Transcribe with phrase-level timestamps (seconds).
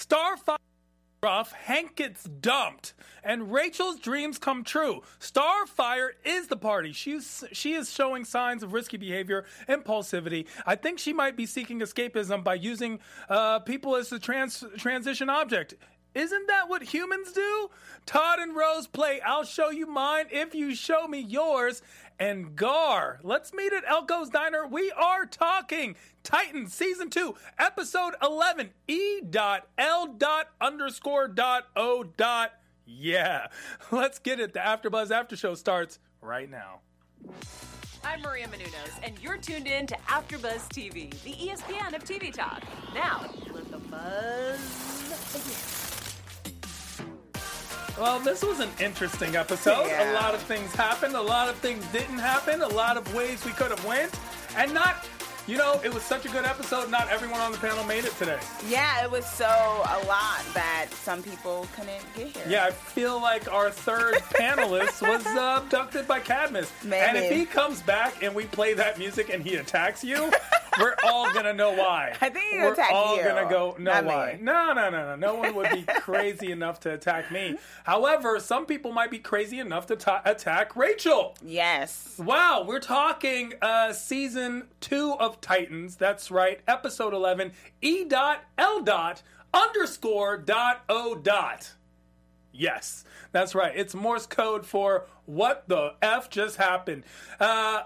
[0.00, 0.56] Starfire
[1.22, 5.02] rough, Hank gets dumped, and Rachel's dreams come true.
[5.20, 6.92] Starfire is the party.
[6.92, 10.46] She's she is showing signs of risky behavior, impulsivity.
[10.64, 15.28] I think she might be seeking escapism by using uh, people as the trans transition
[15.28, 15.74] object.
[16.14, 17.70] Isn't that what humans do?
[18.04, 21.82] Todd and Rose play I'll show you mine if you show me yours.
[22.20, 24.66] And Gar, let's meet at Elko's Diner.
[24.66, 32.04] We are talking Titans Season 2, Episode 11, E dot L dot underscore dot O
[32.04, 32.52] dot.
[32.84, 33.46] Yeah.
[33.90, 34.52] Let's get it.
[34.52, 36.80] The AfterBuzz After Show starts right now.
[38.04, 42.62] I'm Maria Menounos, and you're tuned in to AfterBuzz TV, the ESPN of TV talk.
[42.94, 44.58] Now, let the buzz
[45.32, 45.89] begin.
[48.00, 49.86] Well, this was an interesting episode.
[49.86, 51.14] A lot of things happened.
[51.14, 52.62] A lot of things didn't happen.
[52.62, 54.18] A lot of ways we could have went,
[54.56, 55.06] and not.
[55.46, 56.90] You know, it was such a good episode.
[56.90, 58.38] Not everyone on the panel made it today.
[58.68, 62.44] Yeah, it was so a lot that some people couldn't get here.
[62.48, 66.70] Yeah, I feel like our third panelist was uh, abducted by Cadmus.
[66.84, 66.96] Maybe.
[67.04, 70.30] And if he comes back and we play that music and he attacks you,
[70.78, 72.14] we're all gonna know why.
[72.20, 74.34] I think he'll we're attack all you, gonna go know why.
[74.38, 74.44] me.
[74.44, 75.16] No, no, no, no.
[75.16, 77.56] No one would be crazy enough to attack me.
[77.82, 81.34] However, some people might be crazy enough to ta- attack Rachel.
[81.42, 82.14] Yes.
[82.18, 85.96] Wow, we're talking uh, season two of Titans.
[85.96, 87.52] That's right, episode eleven.
[87.80, 91.72] E dot L dot underscore dot O dot.
[92.52, 93.72] Yes, that's right.
[93.74, 97.04] It's Morse code for what the f just happened.
[97.38, 97.82] Uh,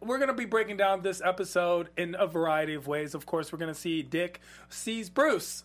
[0.00, 3.14] we're going to be breaking down this episode in a variety of ways.
[3.14, 5.64] Of course, we're going to see Dick sees Bruce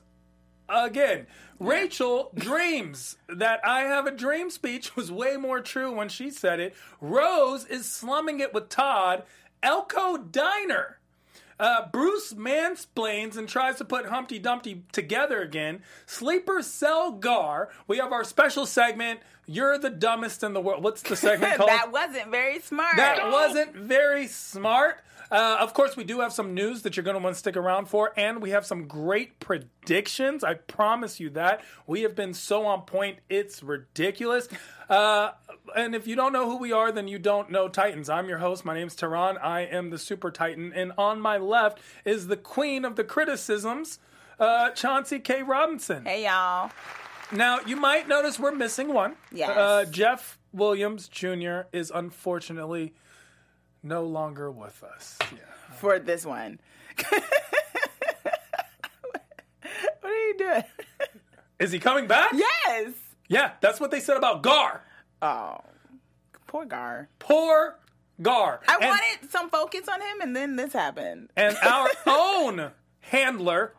[0.69, 1.27] again.
[1.59, 6.59] Rachel dreams that I have a dream speech was way more true when she said
[6.59, 6.75] it.
[6.99, 9.23] Rose is slumming it with Todd.
[9.61, 10.97] Elko Diner.
[11.61, 15.83] Uh, Bruce mansplains and tries to put Humpty Dumpty together again.
[16.07, 17.69] Sleeper Cell Gar.
[17.87, 19.19] We have our special segment.
[19.45, 20.83] You're the dumbest in the world.
[20.83, 21.69] What's the segment called?
[21.69, 22.97] that wasn't very smart.
[22.97, 25.01] That wasn't very smart.
[25.29, 27.55] Uh, of course, we do have some news that you're going to want to stick
[27.55, 30.43] around for, and we have some great predictions.
[30.43, 31.61] I promise you that.
[31.87, 34.49] We have been so on point, it's ridiculous.
[34.91, 35.31] Uh,
[35.73, 38.09] and if you don't know who we are, then you don't know Titans.
[38.09, 38.65] I'm your host.
[38.65, 39.37] My name's Tehran.
[39.37, 40.73] I am the Super Titan.
[40.73, 43.99] And on my left is the queen of the criticisms,
[44.37, 45.43] uh, Chauncey K.
[45.43, 46.03] Robinson.
[46.03, 46.71] Hey y'all.
[47.31, 49.15] Now, you might notice we're missing one.
[49.31, 49.49] Yes.
[49.51, 51.61] Uh, Jeff Williams Jr.
[51.71, 52.93] is unfortunately
[53.81, 55.17] no longer with us.
[55.31, 55.39] Yeah.
[55.77, 56.59] For this one.
[57.09, 57.23] what
[60.03, 60.63] are you doing?
[61.59, 62.33] Is he coming back?
[62.33, 62.91] yes.
[63.31, 64.83] Yeah, that's what they said about Gar.
[65.21, 65.57] Oh.
[66.47, 67.07] Poor Gar.
[67.17, 67.77] Poor
[68.21, 68.59] Gar.
[68.67, 71.29] I and, wanted some focus on him and then this happened.
[71.37, 73.73] And our own handler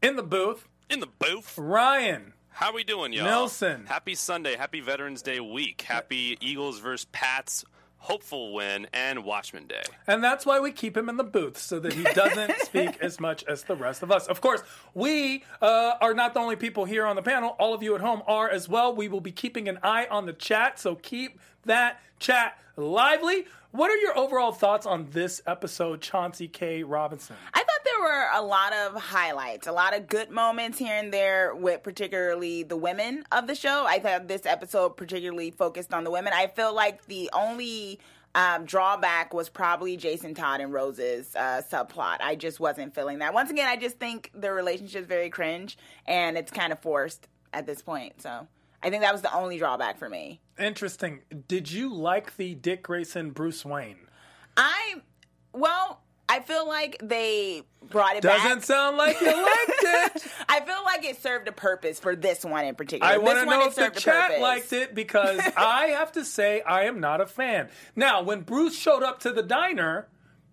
[0.00, 1.58] in the booth, in the booth.
[1.58, 2.32] Ryan.
[2.48, 3.24] How we doing, y'all?
[3.24, 3.86] Nelson.
[3.86, 4.54] Happy Sunday.
[4.54, 5.82] Happy Veterans Day week.
[5.82, 7.64] Happy Eagles versus Pats
[8.06, 9.82] hopeful win and Watchman Day.
[10.06, 13.18] And that's why we keep him in the booth so that he doesn't speak as
[13.18, 14.28] much as the rest of us.
[14.28, 14.62] Of course,
[14.94, 17.56] we uh, are not the only people here on the panel.
[17.58, 18.94] All of you at home are as well.
[18.94, 23.46] We will be keeping an eye on the chat, so keep that chat lively.
[23.72, 26.84] What are your overall thoughts on this episode, Chauncey K.
[26.84, 27.34] Robinson?
[27.52, 31.12] I thought there were a lot of highlights, a lot of good moments here and
[31.12, 33.84] there with particularly the women of the show.
[33.86, 36.32] I thought this episode particularly focused on the women.
[36.34, 38.00] I feel like the only
[38.34, 42.18] um, drawback was probably Jason Todd and Rose's uh, subplot.
[42.20, 43.32] I just wasn't feeling that.
[43.32, 47.28] Once again, I just think the relationship is very cringe and it's kind of forced
[47.52, 48.20] at this point.
[48.20, 48.46] So
[48.82, 50.40] I think that was the only drawback for me.
[50.58, 51.20] Interesting.
[51.48, 53.96] Did you like the Dick Grayson Bruce Wayne?
[54.56, 54.96] I,
[55.52, 58.42] well, I feel like they brought it back.
[58.42, 60.26] Doesn't sound like you liked it.
[60.48, 63.12] I feel like it served a purpose for this one in particular.
[63.12, 64.40] I want to know if the chat purpose.
[64.42, 67.68] liked it because I have to say I am not a fan.
[67.94, 70.08] Now, when Bruce showed up to the diner,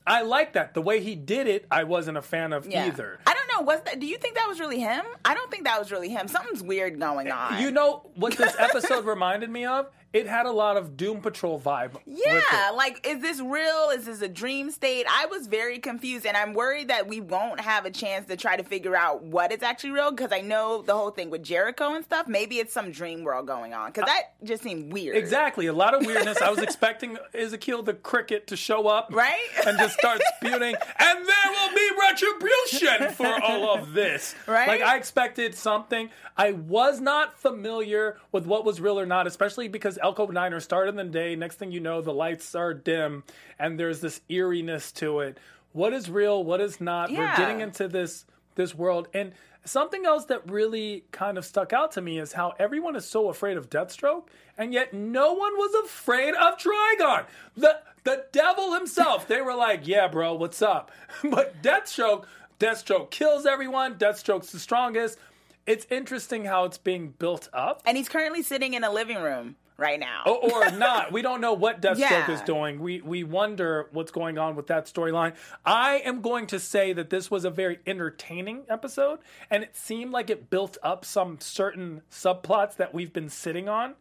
[0.06, 0.74] I liked that.
[0.74, 2.88] The way he did it, I wasn't a fan of Yeah.
[2.88, 3.20] either.
[3.26, 3.66] I don't know.
[3.66, 4.00] Was that?
[4.00, 5.04] Do you think that was really him?
[5.26, 6.28] I don't think that was really him.
[6.28, 7.62] Something's weird going eh, on.
[7.62, 9.90] You know what this episode reminded me of?
[10.14, 11.96] It had a lot of Doom Patrol vibe.
[12.06, 13.90] Yeah, like is this real?
[13.96, 15.08] Is this a dream state?
[15.10, 18.56] I was very confused, and I'm worried that we won't have a chance to try
[18.56, 21.96] to figure out what is actually real because I know the whole thing with Jericho
[21.96, 22.28] and stuff.
[22.28, 25.18] Maybe it's some dream world going on because that just seemed weird.
[25.18, 26.40] Exactly, a lot of weirdness.
[26.42, 29.34] I was expecting Ezekiel the cricket to show up, Right?
[29.66, 34.36] and just start spewing, and there will be retribution for all of this.
[34.48, 34.68] Right?
[34.68, 36.10] Like I expected something.
[36.38, 40.90] I was not familiar with what was real or not, especially because Elko Diner started
[40.90, 41.36] in the day.
[41.36, 43.24] Next thing you know, the lights are dim,
[43.58, 45.38] and there's this eeriness to it.
[45.72, 46.44] What is real?
[46.44, 47.10] What is not?
[47.10, 49.08] We're getting into this this world.
[49.14, 49.32] And
[49.66, 53.30] something else that really kind of stuck out to me is how everyone is so
[53.30, 54.28] afraid of Deathstroke,
[54.58, 57.26] and yet no one was afraid of Trigon.
[57.56, 59.28] The the devil himself.
[59.28, 60.92] They were like, "Yeah, bro, what's up?"
[61.24, 62.26] But Deathstroke,
[62.60, 63.96] Deathstroke kills everyone.
[63.96, 65.18] Deathstroke's the strongest.
[65.66, 67.82] It's interesting how it's being built up.
[67.86, 70.24] And he's currently sitting in a living room right now.
[70.26, 71.12] or, or not.
[71.12, 72.32] We don't know what Deathstroke Yeah.
[72.32, 72.80] is doing.
[72.80, 75.34] We we wonder what's going on with that storyline.
[75.66, 80.12] I am going to say that this was a very entertaining episode, and it seemed
[80.12, 83.96] like it built up some certain subplots that we've been sitting on.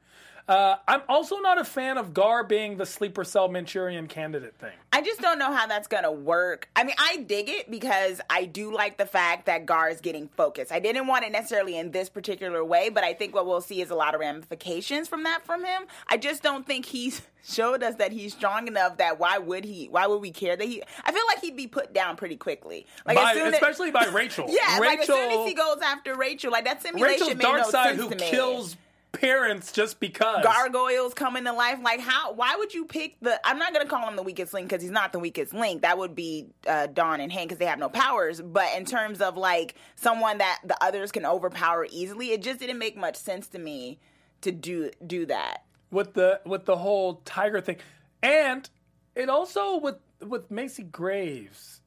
[0.48, 4.72] Uh, I'm also not a fan of Gar being the sleeper cell Manchurian candidate thing.
[4.92, 6.68] I just don't know how that's gonna work.
[6.74, 10.28] I mean, I dig it because I do like the fact that Gar is getting
[10.28, 10.72] focused.
[10.72, 13.80] I didn't want it necessarily in this particular way, but I think what we'll see
[13.80, 15.84] is a lot of ramifications from that from him.
[16.08, 19.86] I just don't think he's showed us that he's strong enough that why would he?
[19.86, 20.82] Why would we care that he?
[21.04, 22.86] I feel like he'd be put down pretty quickly.
[23.06, 24.46] Like By- as soon as- especially by Rachel.
[24.48, 27.42] yeah, like as Rachel, soon as he goes after Rachel, like that simulation Rachel's made
[27.42, 28.28] dark no side sense who to me.
[28.30, 28.76] kills
[29.12, 30.42] parents just because.
[30.42, 31.78] gargoyles coming to life.
[31.82, 32.32] Like how?
[32.32, 33.40] Why would you pick the?
[33.46, 35.82] I'm not gonna call him the weakest link because he's not the weakest link.
[35.82, 38.40] That would be uh, Dawn and Hank because they have no powers.
[38.40, 42.78] But in terms of like someone that the others can overpower easily, it just didn't
[42.78, 43.98] make much sense to me
[44.40, 45.64] to do do that.
[45.90, 47.76] with the with the whole tiger thing,
[48.22, 48.68] and
[49.14, 51.81] it also with with Mercy Graves.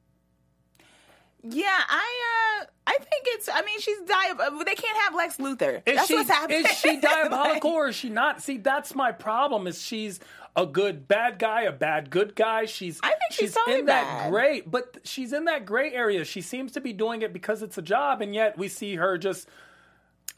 [1.47, 3.50] Yeah, I uh I think it's.
[3.51, 4.65] I mean, she's diab.
[4.65, 5.81] They can't have Lex Luthor.
[5.86, 6.65] Is That's she what's happening.
[6.65, 8.42] is she Like- diabolical or is she not?
[8.42, 9.65] See, that's my problem.
[9.68, 10.19] Is she's
[10.56, 12.65] a good bad guy, a bad good guy?
[12.65, 14.31] She's I think she's totally in that bad.
[14.31, 16.24] gray, but she's in that gray area.
[16.25, 19.18] She seems to be doing it because it's a job, and yet we see her
[19.18, 19.47] just.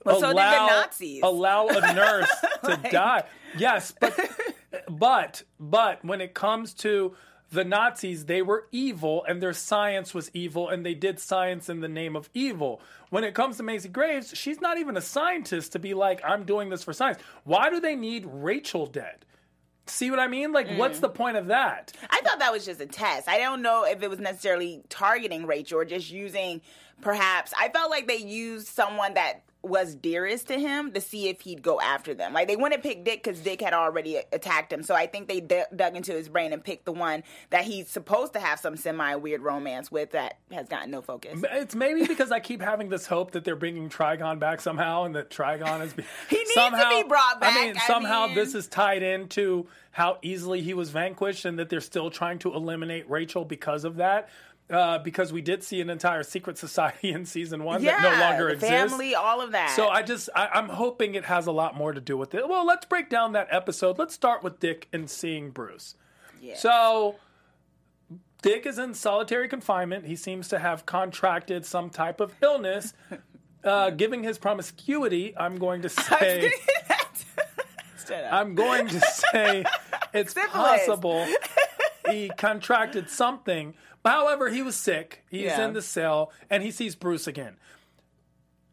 [0.06, 1.22] Well, so did the allow, Nazis.
[1.24, 2.32] allow a nurse
[2.66, 3.24] to die.
[3.58, 4.18] Yes, but
[4.90, 7.16] but but when it comes to
[7.52, 11.80] the Nazis, they were evil and their science was evil and they did science in
[11.80, 12.82] the name of evil.
[13.10, 16.44] When it comes to Mercy Graves, she's not even a scientist to be like, I'm
[16.44, 17.20] doing this for science.
[17.46, 19.26] Why do they need Rachel dead?
[19.86, 20.52] See what I mean?
[20.52, 20.78] Like, Mm.
[20.78, 21.94] what's the point of that?
[22.10, 23.30] I thought that was just a test.
[23.30, 26.60] I don't know if it was necessarily targeting Rachel or just using
[27.00, 31.42] perhaps I felt like they used someone that was dearest to him to see if
[31.42, 32.32] he'd go after them.
[32.34, 34.84] Like they wouldn't pick Dick because Dick had already attacked him.
[34.84, 37.90] So I think they d- dug into his brain and picked the one that he's
[37.90, 41.42] supposed to have some semi weird romance with that has gotten no focus.
[41.52, 45.16] It's maybe because I keep having this hope that they're bringing Trigon back somehow, and
[45.16, 45.94] that Trigon is.
[45.94, 47.58] Be- He needs to be brought back.
[47.58, 51.46] I mean, back, I somehow mean- this is tied into how easily he was vanquished,
[51.46, 54.30] and that they're still trying to eliminate Rachel because of that.
[54.70, 58.26] Uh, because we did see an entire secret society in season one yeah, that no
[58.26, 58.70] longer exists.
[58.70, 59.74] family, all of that.
[59.78, 62.48] So I just I, I'm hoping it has a lot more to do with it.
[62.50, 63.98] Well, let's break down that episode.
[63.98, 65.96] Let's start with Dick and seeing Bruce.
[66.42, 66.56] Yeah.
[66.58, 67.16] So
[68.42, 70.06] Dick is in solitary confinement.
[70.06, 72.94] He seems to have contracted some type of illness.
[73.64, 76.52] Uh, giving his promiscuity, I'm going to say
[78.32, 79.66] I'm going to say
[80.14, 80.54] it's Syphilis.
[80.86, 81.28] possible
[82.10, 83.74] he contracted something.
[84.06, 85.26] However, he was sick.
[85.30, 85.66] He's Yeah.
[85.66, 87.58] in the cell and he sees Bruce again.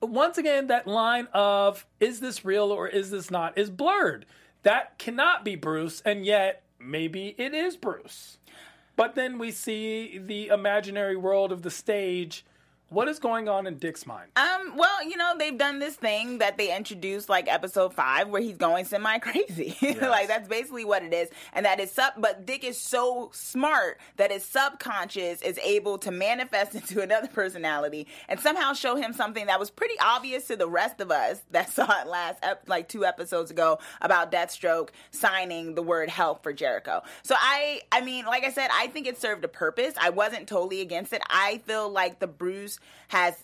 [0.01, 4.27] Once again, that line of is this real or is this not is blurred.
[4.63, 8.39] That cannot be Bruce, and yet maybe it is Bruce.
[8.97, 12.45] But then we see the imaginary world of the stage.
[12.91, 14.31] What is going on in Dick's mind?
[14.37, 18.43] Um, well, you know, they've done this thing that they introduced like episode five where
[18.43, 19.77] he's going semi crazy.
[20.01, 21.31] like that's basically what it is.
[21.55, 26.11] And that is sub but Dick is so smart that his subconscious is able to
[26.11, 30.69] manifest into another personality and somehow show him something that was pretty obvious to the
[30.69, 35.75] rest of us that saw it last ep- like two episodes ago about Deathstroke signing
[35.75, 37.03] the word help for Jericho.
[37.23, 39.95] So I I mean, like I said, I think it served a purpose.
[39.99, 41.23] I wasn't totally against it.
[41.31, 42.29] I feel like the
[43.09, 43.35] Has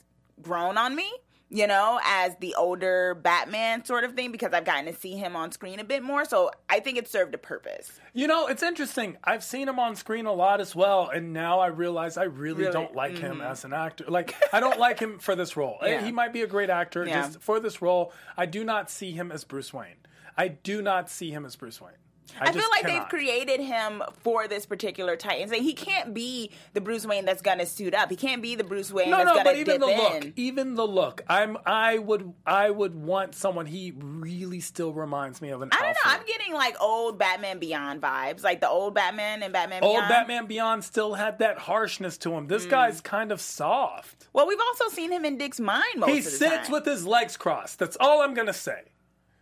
[0.42, 1.10] grown on me,
[1.50, 5.36] you know, as the older Batman sort of thing because I've gotten to see him
[5.36, 6.24] on screen a bit more.
[6.24, 7.90] So I think it served a purpose.
[8.14, 9.16] You know, it's interesting.
[9.24, 12.60] I've seen him on screen a lot as well, and now I realize I really,
[12.62, 12.72] Really?
[12.72, 13.42] don't like him mm-hmm.
[13.42, 14.04] as an actor.
[14.08, 15.78] Like, I don't like him for this role.
[15.84, 16.04] Yeah.
[16.04, 17.22] He might be a great actor, Yeah.
[17.26, 19.96] just for this role, I do not see him as Bruce Wayne.
[20.36, 21.92] I do not see him as Bruce Wayne.
[22.40, 23.00] I, I, feel like cannot.
[23.02, 25.50] they've created him for this particular Titans.
[25.50, 28.10] Like, he can't be the Bruce Wayne that's gonna suit up.
[28.10, 30.74] He can't be the Bruce Wayne No, that's no, gonna but even the look, even
[30.74, 31.22] the look.
[31.28, 33.66] I'm, I would, I would want someone.
[33.66, 35.70] He really still reminds me of an.
[35.72, 35.94] I don't know.
[36.04, 40.08] I'm getting like old Batman Beyond vibes, like the old Batman and Batman Old Beyond.
[40.08, 42.46] Batman Beyond still had that harshness to him.
[42.46, 42.48] Mm.
[42.48, 44.28] This guy's kind of soft.
[44.32, 46.72] Well, we've also seen him in Dick's mind most He of the sits time.
[46.72, 47.78] with his legs crossed.
[47.78, 48.82] That's all I'm gonna say.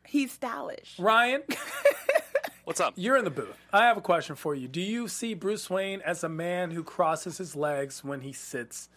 [0.06, 0.98] He's stylish.
[0.98, 1.42] Ryan,
[2.68, 2.92] What's up?
[2.96, 3.56] you're in the booth.
[3.72, 4.68] I have a question for you.
[4.68, 8.90] Do you see Bruce Wayne as a man who crosses his legs when he sits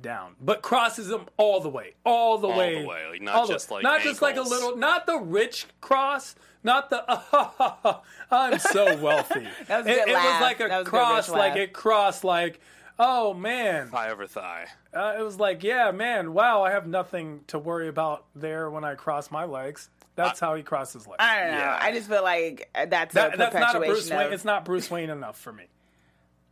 [0.00, 3.34] down, but crosses them all the way, all the All way, the way, like, not
[3.34, 3.78] all the just, way.
[3.78, 7.02] like, not just like a little, not the rich cross, not the
[8.30, 9.48] I'm so wealthy.
[9.66, 12.22] That was a it, good it was like a was cross, rich like it crossed,
[12.22, 12.60] like
[12.96, 14.66] oh man, Thigh over thigh.
[14.94, 18.84] uh, it was like yeah, man, wow, I have nothing to worry about there when
[18.84, 19.90] I cross my legs.
[20.14, 21.16] That's uh, how he crossed his legs.
[21.20, 21.58] I don't know.
[21.58, 21.78] Yeah.
[21.80, 24.32] I just feel like that's That- a that's not a perpetuation Bruce Wayne.
[24.32, 25.64] It's not Bruce Wayne enough for me.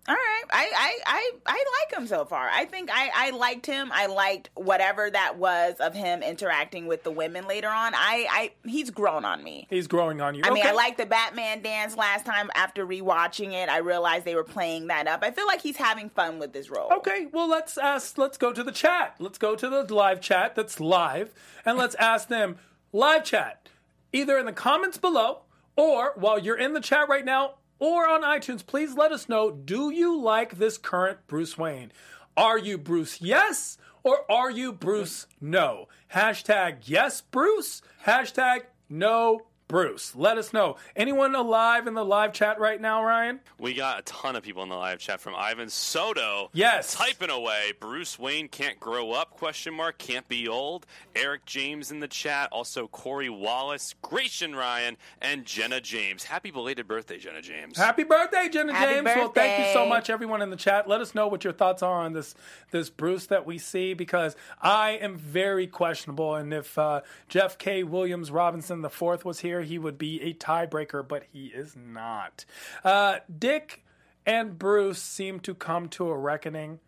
[0.09, 2.49] All right, I, I I I like him so far.
[2.49, 3.91] I think I I liked him.
[3.93, 7.93] I liked whatever that was of him interacting with the women later on.
[7.95, 9.67] I I he's grown on me.
[9.69, 10.41] He's growing on you.
[10.43, 12.51] I mean, I liked the Batman dance last time.
[12.55, 15.23] After rewatching it, I realized they were playing that up.
[15.23, 16.89] I feel like he's having fun with this role.
[16.95, 18.17] Okay, well let's ask.
[18.17, 19.17] Let's go to the chat.
[19.19, 21.33] Let's go to the live chat that's live,
[21.67, 22.57] and let's ask them
[22.93, 23.69] live chat,
[24.13, 25.43] either in the comments below
[25.77, 28.65] or while you're in the chat right now, or on iTunes.
[28.67, 31.93] Please let us know: Do you like this current Bruce Wayne?
[32.37, 35.89] Are you Bruce yes or are you Bruce no?
[36.15, 37.83] Hashtag yes Bruce.
[38.07, 40.17] Hashtag no Bruce.
[40.17, 40.77] Let us know.
[40.97, 43.39] Anyone alive in the live chat right now, Ryan?
[43.57, 46.51] We got a ton of people in the live chat from Ivan Soto.
[46.53, 46.93] Yes.
[46.93, 47.73] Typing away.
[47.79, 50.87] Bruce Wayne can't grow up, question mark, can't be old.
[51.15, 52.49] Eric James in the chat.
[52.51, 56.25] Also Corey Wallace, Gratian Ryan, and Jenna James.
[56.25, 57.79] Happy belated birthday, Jenna James.
[57.79, 59.05] Happy birthday, Jenna Happy James.
[59.05, 60.89] Well, thank you so much, everyone in the chat.
[60.89, 62.35] Let us know what your thoughts are on this
[62.73, 66.35] this Bruce that we see because I am very questionable.
[66.35, 67.85] And if uh, Jeff K.
[67.85, 72.45] Williams Robinson the fourth was here, he would be a tiebreaker, but he is not.
[72.85, 73.85] Uh, Dick
[74.27, 76.81] and Bruce seem to come to a reckoning.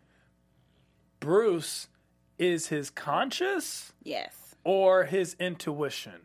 [1.19, 1.87] Bruce
[2.37, 4.55] is his conscious Yes.
[4.63, 6.21] or his intuition.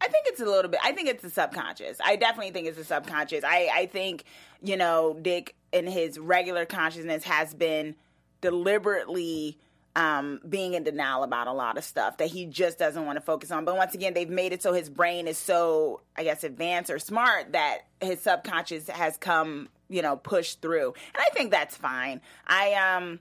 [0.00, 0.80] I think it's a little bit.
[0.82, 1.98] I think it's the subconscious.
[2.04, 3.42] I definitely think it's the subconscious.
[3.44, 4.24] I, I think,
[4.62, 7.94] you know, Dick in his regular consciousness has been
[8.40, 9.58] deliberately
[9.96, 13.20] um, being in denial about a lot of stuff that he just doesn't want to
[13.20, 13.64] focus on.
[13.64, 16.98] But once again, they've made it so his brain is so, I guess, advanced or
[16.98, 20.94] smart that his subconscious has come, you know, pushed through.
[21.14, 22.20] And I think that's fine.
[22.46, 23.20] I, um,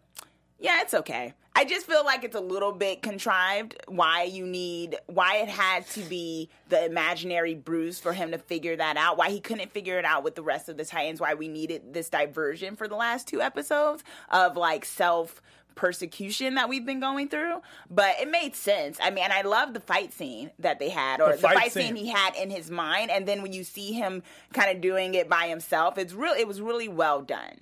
[0.60, 1.34] yeah, it's okay.
[1.56, 5.88] I just feel like it's a little bit contrived why you need why it had
[5.90, 9.18] to be the imaginary Bruce for him to figure that out.
[9.18, 11.22] Why he couldn't figure it out with the rest of the Titans.
[11.22, 15.44] Why we needed this diversion for the last two episodes of like self
[15.76, 17.62] persecution that we've been going through.
[17.90, 18.98] But it made sense.
[19.02, 21.58] I mean, and I love the fight scene that they had, or The the, fight
[21.58, 21.88] fight, scene.
[21.88, 25.14] scene he had in his mind, and then when you see him kind of doing
[25.16, 26.34] it by himself, it's real.
[26.34, 27.62] It was really well done.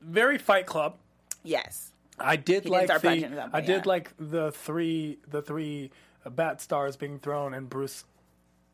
[0.00, 0.96] Very Fight Club.
[1.42, 1.92] Yes.
[2.18, 3.82] I did did like the something, I did yeah.
[3.86, 5.90] like the three the three
[6.30, 8.04] bat stars being thrown and Bruce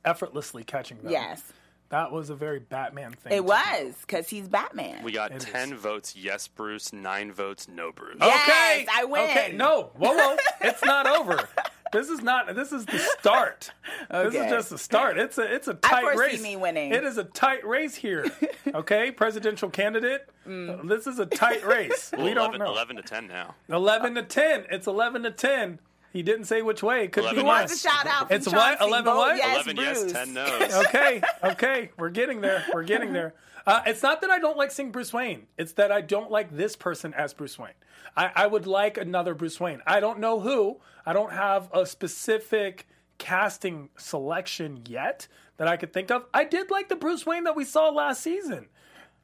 [0.05, 1.11] effortlessly catching them.
[1.13, 1.43] Yes.
[1.91, 3.33] That was a very Batman thing.
[3.33, 5.03] It was because he's Batman.
[5.05, 5.81] We got It 10 is.
[5.81, 8.17] votes yes, Bruce, 9 votes no, Bruce.
[8.21, 9.23] Yes, Okay, I win.
[9.31, 11.49] Okay, no, whoa, whoa, it's not over.
[11.93, 12.55] This is not.
[12.55, 13.73] This is the start.
[14.09, 15.19] This is just the start.
[15.19, 16.41] It's a it's a tight foresee race.
[16.43, 16.93] me winning.
[16.93, 18.27] It is a tight race here.
[18.73, 20.29] Okay, presidential candidate.
[20.47, 20.87] Mm.
[20.89, 22.13] This is a tight race.
[22.17, 22.67] we don't know.
[22.67, 23.55] 11 to 10 now.
[23.69, 24.67] 11 to 10.
[24.71, 25.81] It's 11 to 10.
[26.13, 27.05] He didn't say which way.
[27.05, 27.73] It could 11 be Who Yes.
[27.85, 28.79] a shout out from It's what?
[28.79, 28.85] Chauncey?
[28.85, 29.37] 11 Vote what?
[29.37, 30.75] Yes, 11 yes, 10 no's.
[30.87, 32.65] okay, okay, we're getting there.
[32.73, 33.35] We're getting there.
[33.67, 35.47] Uh, it's not that I don't like seeing Bruce Wayne.
[35.59, 37.75] It's that I don't like this person as Bruce Wayne.
[38.17, 39.83] I, I would like another Bruce Wayne.
[39.87, 40.79] I don't know who.
[41.07, 42.89] I don't have a specific
[43.19, 46.25] casting selection yet that I could think of.
[46.33, 48.69] I did like the Bruce Wayne that we saw last season.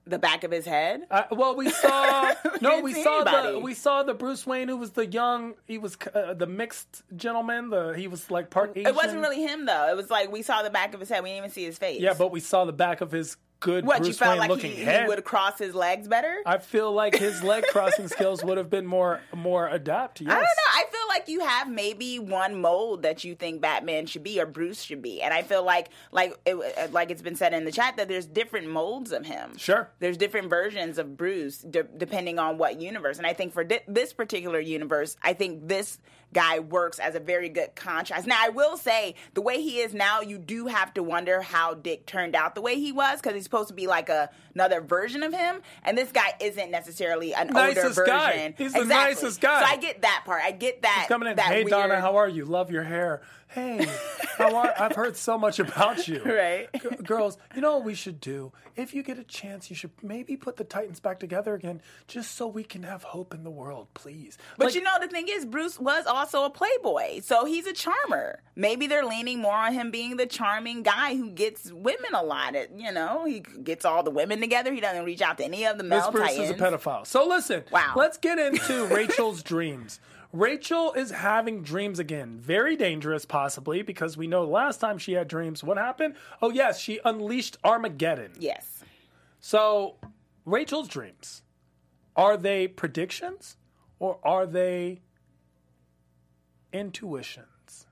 [0.08, 1.02] The back of his head.
[1.10, 4.92] Uh, well, we saw no, we saw the we saw the Bruce Wayne who was
[4.92, 5.54] the young.
[5.66, 7.70] He was uh, the mixed gentleman.
[7.70, 8.86] The he was like part Asian.
[8.86, 9.88] It wasn't really him though.
[9.88, 11.22] It was like we saw the back of his head.
[11.25, 12.00] We didn't even see his face.
[12.00, 14.50] Yeah, but we saw the back of his good what Bruce you felt Wayne like
[14.50, 15.02] looking he, head.
[15.02, 16.36] he would cross his legs better?
[16.44, 20.20] I feel like his leg crossing skills would have been more more adept.
[20.20, 20.30] Yes.
[20.30, 20.46] I don't know.
[20.72, 24.46] I feel like you have maybe one mold that you think Batman should be or
[24.46, 27.64] Bruce should be, and I feel like like it, uh, like it's been said in
[27.64, 29.56] the chat that there's different molds of him.
[29.56, 29.90] Sure.
[29.98, 33.80] There's different versions of Bruce de- depending on what universe, and I think for di-
[33.88, 35.98] this particular universe, I think this
[36.37, 38.26] guy works as a very good contrast.
[38.26, 41.73] Now, I will say the way he is now, you do have to wonder how
[41.73, 44.80] Dick turned out the way he was because he's supposed to be like a, another
[44.80, 48.04] version of him, and this guy isn't necessarily an older version.
[48.06, 48.54] guy.
[48.56, 49.60] He's the nicest guy.
[49.60, 50.40] So I get that part.
[50.42, 51.06] I get that.
[51.08, 51.36] Coming in.
[51.36, 52.46] Hey weird, Donna, how are you?
[52.46, 53.20] Love your hair.
[53.48, 53.86] Hey,
[54.38, 54.75] how are?
[54.78, 56.22] I've heard so much about you.
[56.36, 56.68] Right.
[56.75, 58.52] G- girls, you know what we should do?
[58.75, 62.34] If you get a chance, you should maybe put the Titans back together again, just
[62.34, 64.36] so we can have hope in the world, please.
[64.58, 67.72] But Like, you know, the thing is, Bruce was also a playboy, so he's a
[67.72, 68.40] charmer.
[68.56, 72.54] Maybe they're leaning more on him being the charming guy who gets women a lot.
[72.76, 74.73] You know, he gets all the women together.
[74.73, 76.38] He doesn't reach out to any of the This male titans.
[76.38, 77.07] is a pedophile.
[77.07, 77.93] So listen, Wow.
[77.97, 79.99] let's get into Rachel's dreams.
[80.33, 82.38] Rachel is having dreams again.
[82.38, 86.15] Very dangerous, possibly, because we know last time she had dreams, what happened?
[86.43, 88.33] Oh, yes, she unleashed Armageddon.
[88.38, 88.83] Yes.
[89.41, 89.97] So,
[90.45, 91.43] Rachel's dreams,
[92.17, 93.57] are they predictions
[93.99, 95.00] or are they
[96.73, 97.87] intuitions?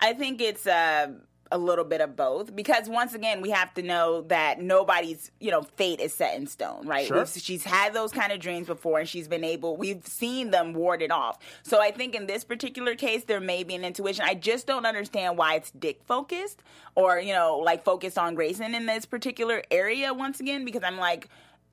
[0.00, 1.08] I think it's uh,
[1.50, 5.50] a little bit of both because once again we have to know that nobody's you
[5.50, 7.06] know fate is set in stone, right?
[7.06, 7.26] Sure.
[7.26, 9.76] She's had those kind of dreams before, and she's been able.
[9.76, 11.38] We've seen them warded off.
[11.62, 14.24] So I think in this particular case, there may be an intuition.
[14.26, 16.62] I just don't understand why it's Dick focused
[16.94, 20.98] or you know like focused on Grayson in this particular area once again because I'm
[20.98, 21.28] like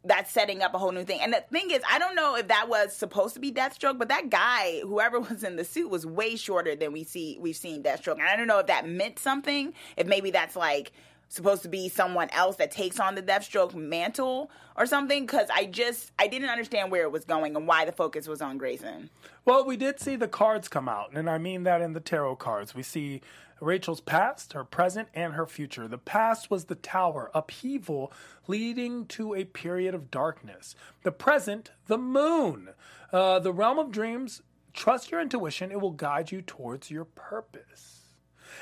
[0.06, 1.20] that's setting up a whole new thing.
[1.22, 4.10] And the thing is, I don't know if that was supposed to be Deathstroke, but
[4.10, 7.84] that guy, whoever was in the suit, was way shorter than we see we've seen
[7.84, 8.14] Deathstroke.
[8.20, 9.74] And I don't know if that meant something.
[9.98, 10.92] If maybe that's like
[11.27, 15.25] supposed to be someone else that takes on the Deathstroke mantle or something.
[15.25, 18.41] Because I just I didn't understand where it was going and why the focus was
[18.41, 19.10] on Grayson.
[19.44, 22.38] Well, we did see the cards come out, and I mean that in the tarot
[22.38, 22.74] cards.
[22.74, 23.22] We see
[23.62, 25.88] Rachel's past, her present, and her future.
[25.88, 28.12] The past was the tower, upheaval
[28.48, 30.75] leading to a period of darkness.
[31.03, 32.70] The present, the moon.
[33.13, 34.41] Uh, the realm of dreams,
[34.74, 37.95] trust your intuition, it will guide you towards your purpose.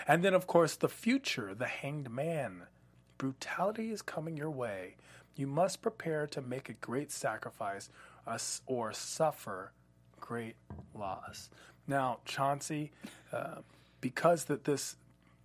[0.08, 2.64] And then, of course, the future, the hanged man.
[3.18, 4.96] Brutality is coming your way.
[5.36, 7.90] You must prepare to make a great sacrifice
[8.66, 9.72] or suffer
[10.20, 10.56] great
[10.94, 11.50] loss.
[11.88, 12.92] Now, Chauncey,
[13.32, 13.56] uh,
[14.02, 14.96] because that this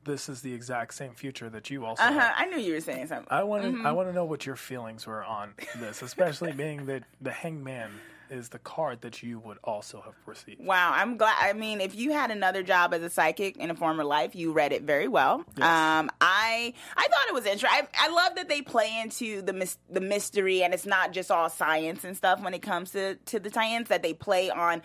[0.05, 2.33] this is the exact same future that you also Uh have, huh.
[2.37, 3.27] I knew you were saying something.
[3.31, 6.87] I want to I want to know what your feelings were on this, especially being
[6.87, 7.91] that the hanged man
[8.31, 10.65] is the card that you would also have received.
[10.65, 11.37] Wow, I'm glad.
[11.41, 14.53] I mean, if you had another job as a psychic in a former life, you
[14.53, 15.45] read it very well.
[15.57, 17.71] Um, I I thought it was interesting.
[17.73, 21.31] I, I love that they play into the mys- the mystery, and it's not just
[21.31, 23.89] all science and stuff when it comes to to the tie-ins.
[23.89, 24.83] That they play on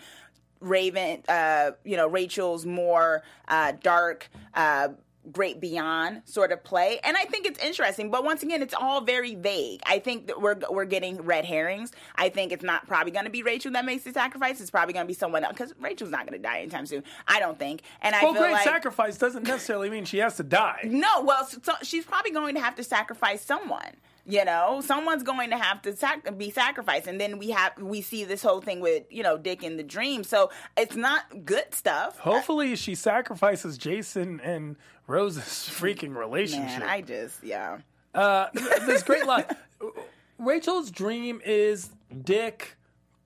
[0.60, 4.30] Raven, uh, you know, Rachel's more uh, dark.
[4.54, 4.88] Uh,
[5.32, 7.00] great beyond sort of play.
[7.02, 9.80] And i think it's interesting but once again it's all very vague.
[9.86, 11.92] I think that we're we're getting red herrings.
[12.16, 14.60] I think it's not probably going to be rachel that makes the sacrifice.
[14.60, 17.02] It's probably going to be someone else because rachel's not going to die anytime soon
[17.28, 17.82] i don't think.
[18.02, 20.80] And i Well, feel great like sacrifice doesn't necessarily mean she has to die.
[20.84, 23.92] no well so, so she's probably going to have to sacrifice someone
[24.26, 28.00] you know someone's going to have to sac- be sacrificed and then we have we
[28.00, 31.74] see this whole thing with you know dick in the dream so it's not good
[31.74, 35.42] stuff Hopefully, she sacrifices Jason and Rose's
[35.78, 36.80] freaking relationship.
[36.80, 37.78] man i just yeah
[38.14, 38.46] Uh,
[38.86, 39.44] this great line.
[40.38, 41.90] Rachel's dream is
[42.22, 42.76] Dick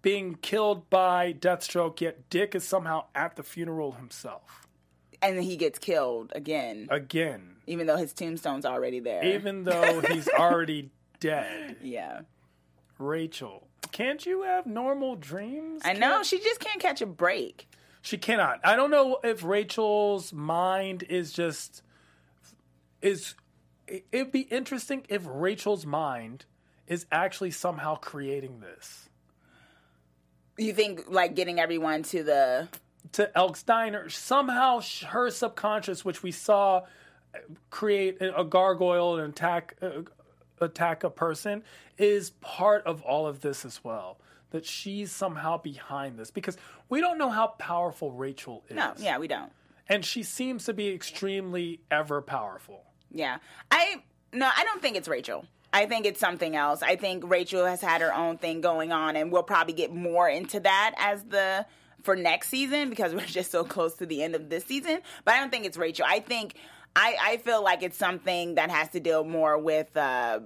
[0.02, 4.67] being killed by Deathstroke, yet Dick is somehow at the funeral himself.
[5.22, 9.24] And then he gets killed again Again, even though his tombstone's already there.
[9.24, 11.76] even though he's already dead.
[11.82, 12.20] yeah,
[12.98, 15.82] Rachel, can't you have normal dreams?
[15.84, 17.68] I know she just can't catch a break.
[18.02, 18.60] She cannot.
[18.64, 21.82] I don't know if Rachel's mind is just
[23.02, 23.34] is
[24.12, 26.44] it'd be interesting if Rachel's mind
[26.86, 29.08] is actually somehow creating this.
[30.56, 32.68] You think like getting everyone to the
[33.12, 34.08] to Elk's Diner.
[34.08, 36.78] Somehow, her subconscious, which we saw
[37.34, 37.38] uh,
[37.70, 40.02] create a a gargoyle and attack uh,
[40.60, 41.62] attack a person,
[41.96, 44.18] is part of all of this as well.
[44.50, 46.56] That she's somehow behind this because
[46.88, 48.76] we don't know how powerful Rachel is.
[48.76, 49.52] no, yeah, we don't.
[49.88, 52.84] and she seems to be extremely ever powerful.
[53.10, 53.38] Yeah,
[53.70, 55.44] I no, I don't think it's Rachel.
[55.70, 56.82] I think it's something else.
[56.82, 60.26] I think Rachel has had her own thing going on, and we'll probably get more
[60.26, 61.66] into that as the
[62.02, 65.00] for next season because we're just so close to the end of this season.
[65.24, 66.06] But I don't think it's Rachel.
[66.08, 66.54] I think
[66.94, 69.96] I I feel like it's something that has to deal more with.
[69.96, 70.40] Uh,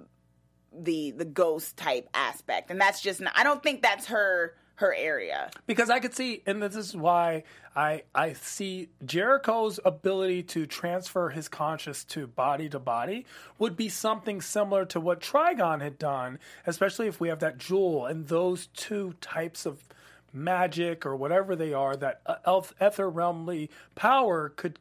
[0.74, 4.94] the the ghost type aspect and that's just not, i don't think that's her her
[4.94, 10.66] area because I could see, and this is why I I see Jericho's ability to
[10.66, 13.26] transfer his conscious to body to body
[13.58, 18.06] would be something similar to what Trigon had done, especially if we have that jewel
[18.06, 19.84] and those two types of
[20.32, 24.78] magic or whatever they are that uh, ether realmly power could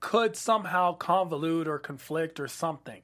[0.00, 3.02] could somehow convolute or conflict or something.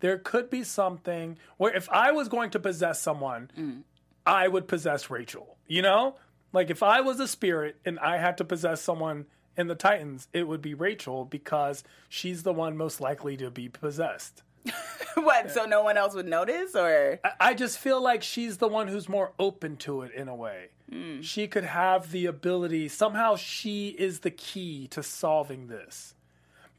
[0.00, 3.84] There could be something where if I was going to possess someone,
[4.24, 5.56] I would possess Rachel.
[5.66, 6.16] You know?
[6.52, 9.26] Like if I was a spirit and I had to possess someone
[9.58, 13.68] in the Titans, it would be Rachel because she's the one most likely to be
[13.68, 14.42] possessed.
[15.14, 18.68] what so no one else would notice or I- I just feel like she's the
[18.68, 20.68] one who's more open to it in a way.
[20.92, 21.22] Mm.
[21.22, 26.14] She could have the ability, somehow she is the key to solving this.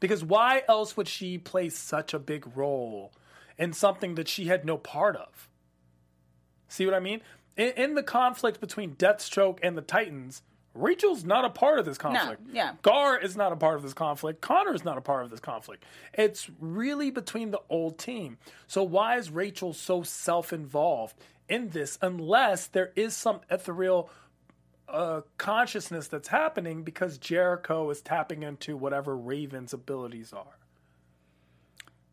[0.00, 3.12] Because why else would she play such a big role
[3.58, 5.48] in something that she had no part of?
[6.68, 7.20] See what I mean?
[7.56, 10.42] In, in the conflict between Deathstroke and the Titans,
[10.74, 12.42] Rachel's not a part of this conflict.
[12.52, 12.74] yeah.
[12.82, 14.40] Gar is not a part of this conflict.
[14.40, 15.84] Connor is not a part of this conflict.
[16.14, 18.38] It's really between the old team.
[18.68, 21.16] So why is Rachel so self-involved
[21.48, 24.10] in this unless there is some ethereal
[24.88, 30.56] uh, consciousness that's happening because Jericho is tapping into whatever Raven's abilities are?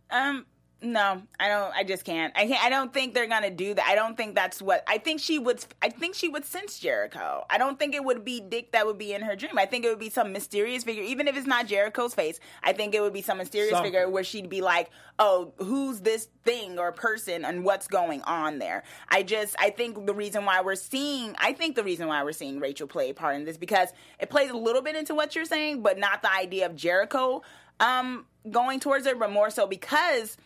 [0.09, 0.45] Um,
[0.79, 1.73] no, I don't.
[1.73, 2.31] I just can't.
[2.35, 2.63] I can't.
[2.63, 3.85] I don't think they're gonna do that.
[3.87, 4.83] I don't think that's what.
[4.87, 5.65] I think she would.
[5.81, 7.45] I think she would sense Jericho.
[7.49, 9.57] I don't think it would be Dick that would be in her dream.
[9.57, 12.39] I think it would be some mysterious figure, even if it's not Jericho's face.
[12.61, 13.91] I think it would be some mysterious Something.
[13.91, 18.59] figure where she'd be like, "Oh, who's this thing or person, and what's going on
[18.59, 19.55] there?" I just.
[19.57, 21.35] I think the reason why we're seeing.
[21.39, 24.29] I think the reason why we're seeing Rachel play a part in this because it
[24.29, 27.41] plays a little bit into what you're saying, but not the idea of Jericho
[27.79, 30.37] um going towards her, but more so because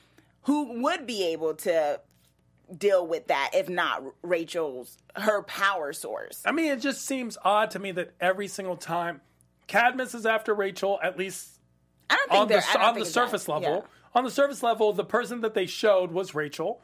[0.43, 1.99] who would be able to
[2.75, 6.41] deal with that if not Rachel's her power source.
[6.45, 9.21] I mean, it just seems odd to me that every single time
[9.67, 11.59] Cadmus is after Rachel, at least
[12.09, 13.51] I don't think on the on the surface that.
[13.51, 13.75] level.
[13.83, 13.87] Yeah.
[14.13, 16.81] On the surface level, the person that they showed was Rachel.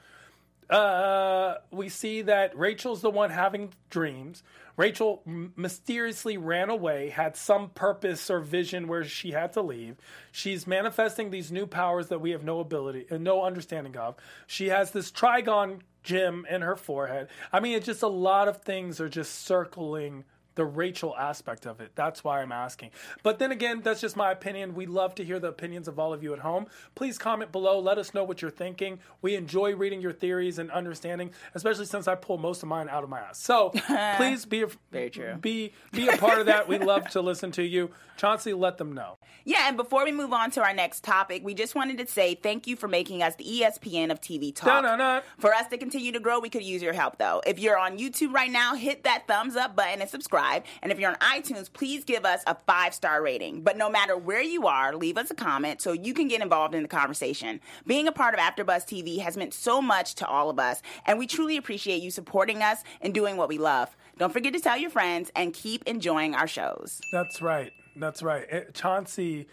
[0.70, 4.44] Uh, we see that Rachel's the one having dreams.
[4.76, 9.96] Rachel mysteriously ran away, had some purpose or vision where she had to leave.
[10.32, 14.16] She's manifesting these new powers that we have no ability, and no understanding of.
[14.46, 17.30] She has this trigon gem in her forehead.
[17.52, 20.26] I mean, it's just a lot of things are just circling
[20.58, 21.92] the Rachel aspect of it.
[21.96, 22.90] That's why I'm asking.
[23.24, 24.74] But then again, that's just my opinion.
[24.74, 26.66] We love to hear the opinions of all of you at home.
[26.96, 27.80] Please comment below.
[27.80, 29.00] Let us know what you're thinking.
[29.22, 33.04] We enjoy reading your theories and understanding, especially since I pull most of mine out
[33.04, 33.40] of my ass.
[33.40, 33.70] So
[34.18, 35.36] please be a, Very true.
[35.36, 36.68] Be be a part of that.
[36.68, 37.92] We love to listen to you.
[38.18, 39.20] Chauncey, let them know.
[39.46, 42.34] Yeah, and before we move on to our next topic, we just wanted to say
[42.34, 44.66] thank you for making us the ESPN of TV talk.
[44.68, 45.22] Dun-dun-dun.
[45.38, 47.44] For us to continue to grow, we could use your help though.
[47.46, 50.47] If you're on YouTube right now, hit that thumbs up button and subscribe.
[50.82, 53.62] And if you're on iTunes, please give us a five star rating.
[53.62, 56.76] But no matter where you are, leave us a comment so you can get involved
[56.76, 57.60] in the conversation.
[57.86, 61.20] Being a part of AfterBuzz TV has meant so much to all of us, and
[61.20, 63.96] we truly appreciate you supporting us and doing what we love.
[64.18, 67.00] Don't forget to tell your friends and keep enjoying our shows.
[67.12, 67.72] That's right.
[67.96, 68.50] That's right.
[68.50, 69.48] It, Chauncey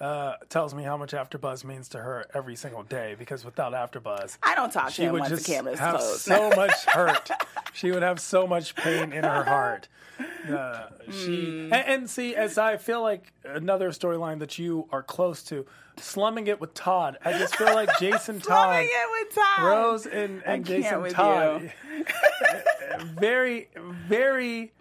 [0.00, 4.38] uh, tells me how much AfterBuzz means to her every single day because without AfterBuzz,
[4.42, 6.20] I don't talk to she him would once just the camera's have closed.
[6.20, 7.30] so much hurt.
[7.72, 9.88] she would have so much pain in her heart.
[10.48, 11.72] Uh, she Hmm.
[11.72, 15.64] and, and see, as I feel like another storyline that you are close to,
[15.96, 17.18] slumming it with Todd.
[17.24, 19.64] I just feel like Jason Todd, Slumming it with Todd.
[19.64, 21.72] Rose, and, and Jason Todd,
[23.20, 24.72] very, very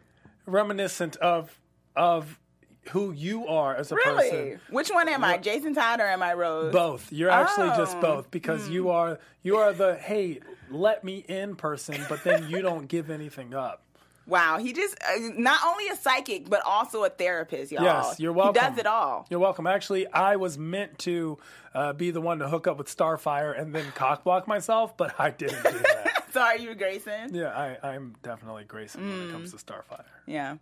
[0.46, 1.60] reminiscent of
[1.96, 2.40] of
[2.90, 4.30] who you are as a Really?
[4.30, 4.60] person.
[4.70, 5.38] Which one am I?
[5.38, 6.72] Jason Todd or am I Rose?
[6.74, 7.12] Both.
[7.12, 8.02] You're actually just Oh.
[8.02, 12.62] both because you are you are the hey, let me in person, but then you
[12.62, 13.84] don't give anything up.
[14.26, 17.84] Wow, he just uh, not only a psychic but also a therapist, y'all.
[17.84, 18.62] Yes, you're welcome.
[18.62, 19.26] He does it all.
[19.30, 19.66] You're welcome.
[19.68, 21.38] Actually, I was meant to
[21.74, 25.30] uh, be the one to hook up with Starfire and then cockblock myself, but I
[25.30, 26.26] didn't do that.
[26.34, 27.34] Sorry, are you Grayson?
[27.34, 29.32] yeah, I, I'm definitely Grayson when it Mm.
[29.32, 30.04] comes to Starfire.
[30.26, 30.58] Yeah.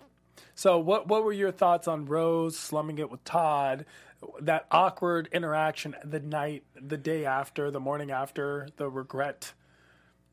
[0.54, 3.86] So, what what were your thoughts on Rose slumming it with Todd?
[4.41, 9.54] That awkward interaction the night, the day after, the morning after, the regret,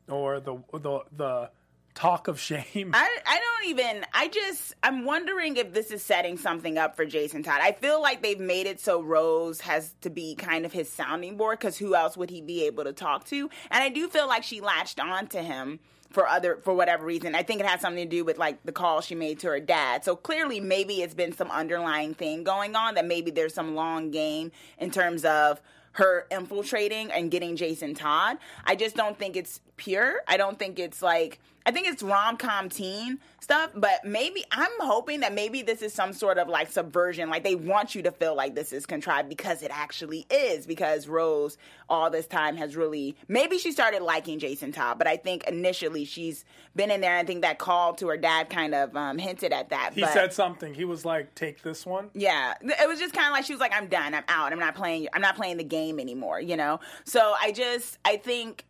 [0.07, 1.49] or the the the
[1.93, 2.91] talk of shame.
[2.93, 7.05] I, I don't even I just I'm wondering if this is setting something up for
[7.05, 7.59] Jason Todd.
[7.61, 11.37] I feel like they've made it so Rose has to be kind of his sounding
[11.37, 13.49] board because who else would he be able to talk to?
[13.69, 15.79] And I do feel like she latched on to him
[16.13, 17.33] for other for whatever reason.
[17.33, 19.59] I think it has something to do with like the call she made to her
[19.59, 20.05] dad.
[20.05, 24.11] So clearly maybe it's been some underlying thing going on that maybe there's some long
[24.11, 25.59] game in terms of
[25.93, 28.37] her infiltrating and getting Jason Todd.
[28.63, 30.21] I just don't think it's pure.
[30.27, 34.71] I don't think it's like I think it's rom com teen stuff, but maybe I'm
[34.79, 37.29] hoping that maybe this is some sort of like subversion.
[37.29, 40.65] Like they want you to feel like this is contrived because it actually is.
[40.65, 41.57] Because Rose
[41.89, 46.03] all this time has really maybe she started liking Jason Todd, but I think initially
[46.03, 46.43] she's
[46.75, 47.11] been in there.
[47.17, 49.93] And I think that call to her dad kind of um, hinted at that.
[49.93, 50.73] he but, said something.
[50.73, 53.61] He was like, "Take this one." yeah, it was just kind of like she was
[53.61, 54.13] like, "I'm done.
[54.13, 54.51] I'm out.
[54.51, 55.07] I'm not playing.
[55.13, 56.81] I'm not playing the game anymore." You know.
[57.05, 58.65] So I just, I think,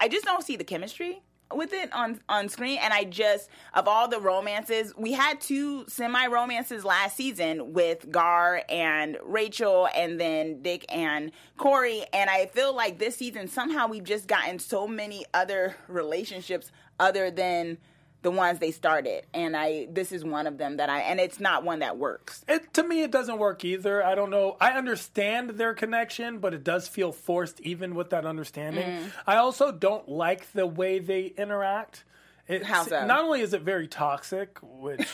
[0.00, 1.22] I just don't see the chemistry
[1.54, 2.78] with it on on screen.
[2.82, 8.10] And I just, of all the romances, we had two semi romances last season with
[8.10, 12.04] Gar and Rachel, and then Dick and Kory.
[12.12, 17.30] And I feel like this season somehow we've just gotten so many other relationships other
[17.30, 17.78] than
[18.22, 21.40] the ones they started and i this is one of them that i and it's
[21.40, 24.04] not one that works It, to me, it doesn't work either.
[24.04, 24.56] I don't know.
[24.60, 28.86] I understand their connection, but it does feel forced, even with that understanding.
[28.86, 29.12] Mm.
[29.26, 32.04] I also don't like the way they interact.
[32.48, 33.06] It's, How so?
[33.06, 35.06] Not only is it very toxic, which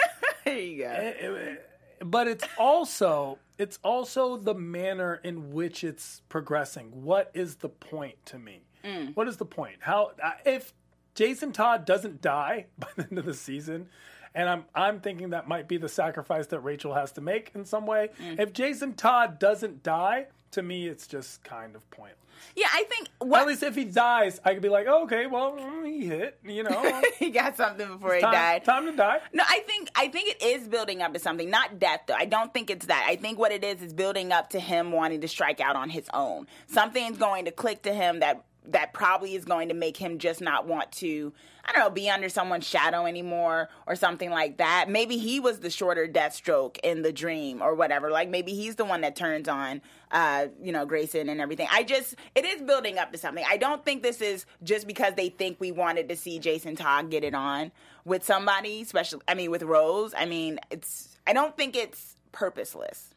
[0.44, 0.90] there you go.
[0.90, 1.56] Eh, eh, eh,
[2.04, 7.04] but it's also it's also the manner in which it's progressing.
[7.04, 8.62] What is the point to me?
[8.84, 9.14] Mm.
[9.16, 9.76] What is the point?
[9.80, 10.12] How
[10.44, 10.74] if
[11.14, 13.88] Jason Todd doesn't die by the end of the season,
[14.34, 17.64] and I'm I'm thinking that might be the sacrifice that Rachel has to make in
[17.64, 18.10] some way.
[18.18, 22.18] If Jason Todd doesn't die, to me it's just kind of pointless.
[22.56, 25.26] Yeah, I think well At least if he dies, I could be like, oh, okay,
[25.26, 28.64] well mm, he hit, you know, he got something before he time, died.
[28.64, 29.20] time to die.
[29.32, 32.14] No, I think I think it is building up to something, not death though.
[32.14, 33.06] I don't think it's that.
[33.08, 35.90] I think what it is is building up to him wanting to strike out on
[35.90, 36.46] his own.
[36.66, 40.40] Something's going to click to him that that probably is going to make him just
[40.40, 41.32] not want to
[41.64, 44.86] I don't know, be under someone's shadow anymore or something like that.
[44.88, 48.10] Maybe he was the shorter Deathstroke in the dream or whatever.
[48.10, 49.80] Like maybe he's the one that turns on
[50.12, 51.66] uh, you know, Grayson and everything.
[51.70, 53.44] I just it is building up to something.
[53.48, 57.10] I don't think this is just because they think we wanted to see Jason Todd
[57.10, 57.72] get it on
[58.04, 60.14] with somebody, especially I mean with Rose.
[60.16, 63.14] I mean, it's I don't think it's purposeless.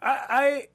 [0.00, 0.68] I,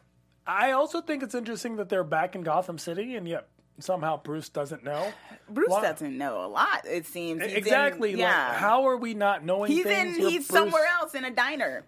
[0.47, 3.47] I I also think it's interesting that they're back in Gotham City, and yet
[3.83, 5.11] somehow Bruce doesn't know.
[5.49, 7.41] Bruce Why- doesn't know a lot, it seems.
[7.43, 8.13] He's in- exactly.
[8.15, 8.49] yeah.
[8.49, 10.17] Like, how are we not knowing he's things?
[10.17, 11.85] in he's Bruce- somewhere else in a diner.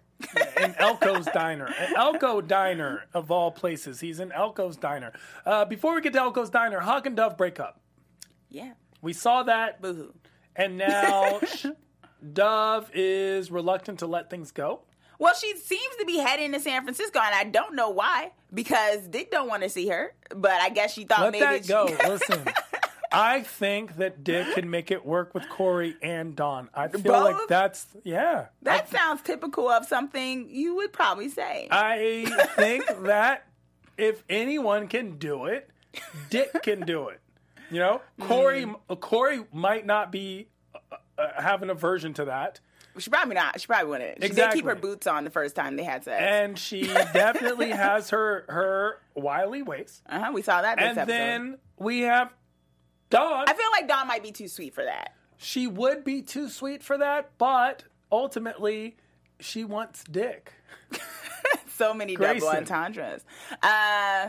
[0.62, 1.66] in Elko's Diner.
[1.66, 4.00] An Elko Diner, of all places.
[4.00, 5.12] He's in Elko's Diner.
[5.44, 7.80] Uh, before we get to Elko's Diner, Hawk and Dove break up.
[8.48, 8.72] Yeah.
[9.02, 10.14] We saw that, Boo hoo.
[10.56, 11.40] and now
[12.32, 14.82] Dove is reluctant to let things go.
[15.24, 18.32] Well, she seems to be heading to San Francisco, and I don't know why.
[18.52, 21.62] Because Dick don't want to see her, but I guess she thought Let maybe that
[21.64, 21.84] she- go.
[22.06, 22.44] Listen,
[23.10, 26.68] I think that Dick can make it work with Kory and Dawn.
[26.74, 28.48] I feel like that's yeah.
[28.62, 31.68] that sounds typical of something you would probably say.
[31.70, 33.46] I think that
[33.96, 35.70] if anyone can do it,
[36.28, 37.20] Dick can do it.
[37.70, 39.00] You know, Kory Mm.
[39.00, 42.60] Kory might not be uh, uh, have an aversion to that,
[42.98, 43.60] she probably not.
[43.60, 44.14] She probably wouldn't.
[44.16, 44.60] She did Exactly.
[44.60, 46.22] keep her boots on the first time they had sex.
[46.22, 50.02] and she definitely has her her wily ways.
[50.08, 51.12] uh-huh, we saw that this And episode.
[51.12, 52.32] then we have
[53.10, 53.44] Dawn.
[53.48, 55.14] I feel like Dawn might be too sweet for that.
[55.36, 58.96] she would be too sweet for that, but ultimately,
[59.40, 60.52] she wants Dick.
[61.76, 63.24] so many double entendres.
[63.62, 64.28] Uh,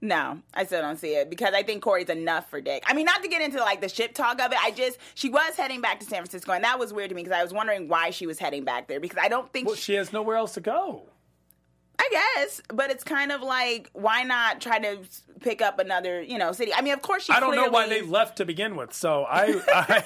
[0.00, 2.82] no, I still don't see it because I think Kory's enough for Dick.
[2.86, 4.58] I mean, not to get into like the ship talk of it.
[4.62, 7.22] I just she was heading back to San Francisco, and that was weird to me
[7.22, 9.76] because I was wondering why she was heading back there because I don't think Well,
[9.76, 11.04] she, she has nowhere else to go.
[11.98, 14.98] I guess, but it's kind of like why not try to
[15.40, 16.74] pick up another you know city?
[16.74, 17.32] I mean, of course she.
[17.32, 18.92] I don't know why they left to begin with.
[18.92, 20.04] So I, I,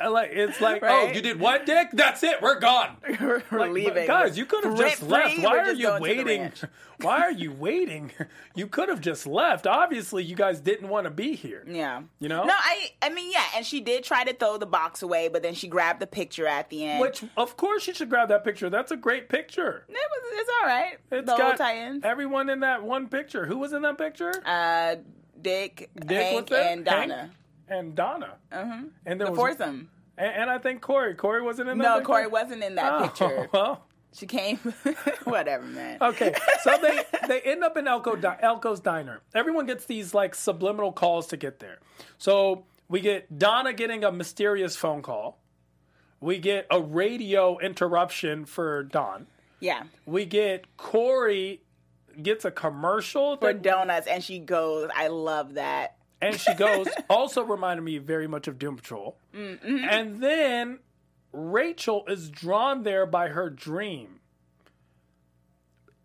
[0.00, 1.88] I like it's like, oh, you did what, Dick?
[1.92, 2.40] That's it.
[2.42, 2.96] We're gone.
[3.20, 4.36] We're Like, leaving, guys.
[4.38, 5.38] You could have just left.
[5.42, 6.52] Why we're you going to the waiting?
[7.02, 8.10] Why are you waiting?
[8.54, 9.66] You could have just left.
[9.66, 11.62] Obviously, you guys didn't want to be here.
[11.68, 12.44] Yeah, You know?
[12.44, 15.42] No, I, I mean, yeah, and she did try to throw the box away, but
[15.42, 17.02] then she grabbed the picture at the end.
[17.02, 18.70] Which, of course, you should grab that picture.
[18.70, 19.84] That's a great picture.
[19.88, 20.96] it was, it's all right.
[21.12, 22.02] It's the got tie-ins.
[22.02, 23.44] everyone in that one picture.
[23.44, 24.32] Who was in that picture?
[24.46, 24.96] uh,
[25.42, 27.14] Dick, Dick Hank, and Donna.
[27.16, 27.32] Hank
[27.68, 28.34] and Donna.
[28.52, 28.82] Uh-huh.
[29.04, 29.90] And there The was foursome.
[30.18, 31.14] And, and I think Kory.
[31.14, 31.98] Kory wasn't in that.
[31.98, 32.04] No?
[32.04, 33.48] Kory wasn't in that Oh, picture.
[33.52, 34.56] Well, She came.
[35.24, 35.98] Whatever, man.
[36.00, 36.34] okay.
[36.62, 39.20] So they they end up in Elko Elko's diner.
[39.34, 41.78] Everyone gets these like subliminal calls to get there.
[42.18, 45.38] So we get Donna getting a mysterious phone call.
[46.20, 49.26] We get a radio interruption for Dawn.
[49.60, 49.82] Yeah.
[50.06, 51.60] We get Kory
[52.22, 55.95] gets a commercial For that- donuts, and she goes, I love that.
[56.20, 59.16] And she goes also reminded me very much of Doom Patrol.
[59.34, 59.84] Mm-hmm.
[59.88, 60.78] And then
[61.32, 64.20] Rachel is drawn there by her dream.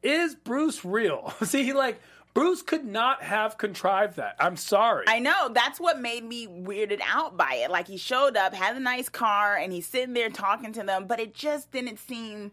[0.04, 1.34] Is Bruce real?
[1.44, 2.02] See, like
[2.34, 4.36] Bruce could not have contrived that.
[4.40, 5.06] I'm sorry.
[5.08, 5.50] I know.
[5.54, 7.72] That's what made me weirded out by it.
[7.72, 11.08] Like, he showed up, had a nice car, and he's sitting there talking to them,
[11.08, 12.52] but it just didn't seem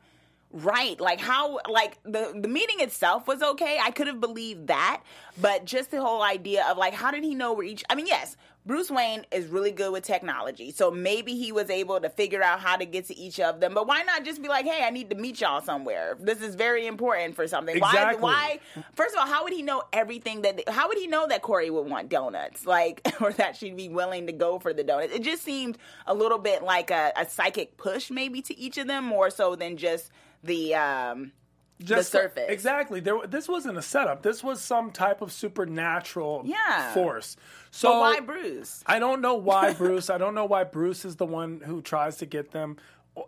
[0.53, 1.01] right.
[1.01, 3.79] Like, how, like, the, the meeting itself was okay.
[3.83, 5.03] I could have believed that,
[5.41, 8.07] but just the whole idea of, like, how did he know where each, I mean,
[8.07, 12.43] yes, Bruce Wayne is really good with technology, so maybe he was able to figure
[12.43, 13.73] out how to get to each of them.
[13.73, 16.17] But why not just be like, "Hey, I need to meet y'all somewhere.
[16.21, 18.21] This is very important for something." Exactly.
[18.23, 18.61] Why?
[18.75, 18.85] Why?
[18.95, 20.69] First of all, how would he know everything that?
[20.69, 24.27] How would he know that Kory would want donuts, like, or that she'd be willing
[24.27, 25.15] to go for the donuts?
[25.15, 28.87] It just seemed a little bit like a, a psychic push, maybe to each of
[28.87, 30.11] them, more so than just
[30.43, 31.33] the um,
[31.81, 32.47] Just the surface.
[32.49, 33.01] Exactly.
[33.01, 34.23] There, this wasn't a setup.
[34.23, 36.93] This was some type of supernatural Yeah.
[36.93, 37.37] force.
[37.71, 38.83] So But why Bruce?
[38.87, 40.11] I don't know why Bruce.
[40.11, 42.79] I don't know why Bruce is the one who tries to get them.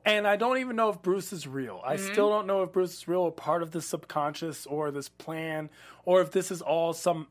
[0.04, 1.80] And I don't even know if Bruce is real.
[1.84, 2.12] I Mm-hmm.
[2.12, 5.70] still don't know if Bruce is real or part of the subconscious or this plan
[6.04, 7.28] or if this is all some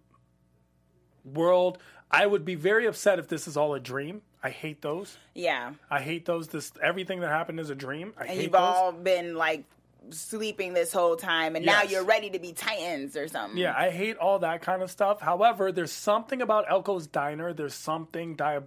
[1.25, 1.77] world.
[2.11, 4.21] I would be very upset if this is all a dream.
[4.41, 5.17] I hate those.
[5.35, 5.73] Yeah.
[5.91, 6.47] I hate those.
[6.47, 8.13] This everything that happened is a dream.
[8.17, 8.61] I And hate you've those.
[8.61, 9.65] all been like
[10.11, 13.57] sleeping this whole time and now you're ready to be Titans or something.
[13.57, 15.21] Yeah, I hate all that kind of stuff.
[15.21, 17.53] However, there's something about Elko's Diner.
[17.53, 18.59] There's something di-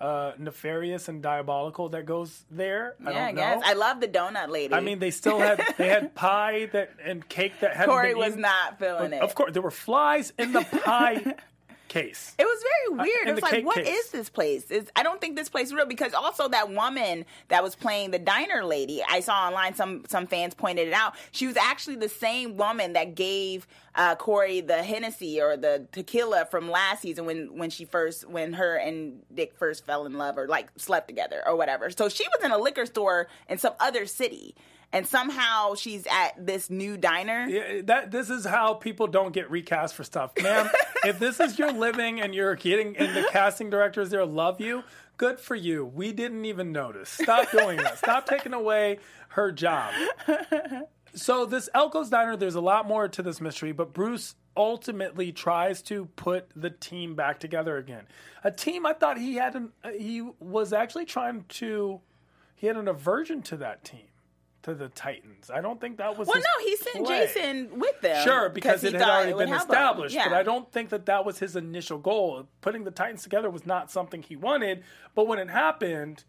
[0.00, 2.96] uh, nefarious and diabolical that goes there.
[3.06, 3.60] I Yeah, I don't guess.
[3.60, 3.66] know.
[3.66, 4.74] I love the donut lady.
[4.74, 8.30] I mean, they still had they had pie that and cake that had Kory was
[8.30, 8.40] eaten.
[8.42, 9.22] not feeling it.
[9.22, 11.34] Of course, there were flies in the pie
[11.94, 12.34] case.
[12.38, 13.22] It was very weird.
[13.22, 14.08] in It was like, what is case.
[14.10, 14.70] this place?
[14.70, 18.10] It's, I don't think this place is real because also that woman that was playing
[18.10, 21.14] the diner lady, I saw online some some fans pointed it out.
[21.30, 26.46] She was actually the same woman that gave uh, Kory the Hennessy or the tequila
[26.50, 30.36] from last season when when she first when her and Dick first fell in love
[30.36, 31.90] or like slept together or whatever.
[31.90, 34.56] So she was in a liquor store in some other city.
[34.94, 37.46] And somehow she's at this new diner.
[37.46, 40.70] Yeah, that this is how people don't get recast for stuff, ma'am.
[41.04, 44.84] if this is your living and you're getting and the casting directors there love you,
[45.16, 45.84] good for you.
[45.84, 47.10] We didn't even notice.
[47.10, 47.98] Stop doing that.
[47.98, 49.92] Stop taking away her job.
[51.14, 55.80] So this Elko's Diner, there's a lot more to this mystery, but Bruce ultimately tries
[55.82, 58.04] to put the team back together again.
[58.42, 62.00] A team I thought he had an, he was actually trying to
[62.56, 64.06] he had an aversion to that team,
[64.64, 65.50] to the Titans.
[65.50, 67.26] I don't think that was Well, no, he sent play.
[67.26, 68.24] Jason with them.
[68.24, 70.16] Sure, because it had already it been established.
[70.16, 72.48] But I don't think that that was his initial goal.
[72.62, 74.82] Putting the Titans together was not something he wanted.
[75.14, 76.24] But when it happened,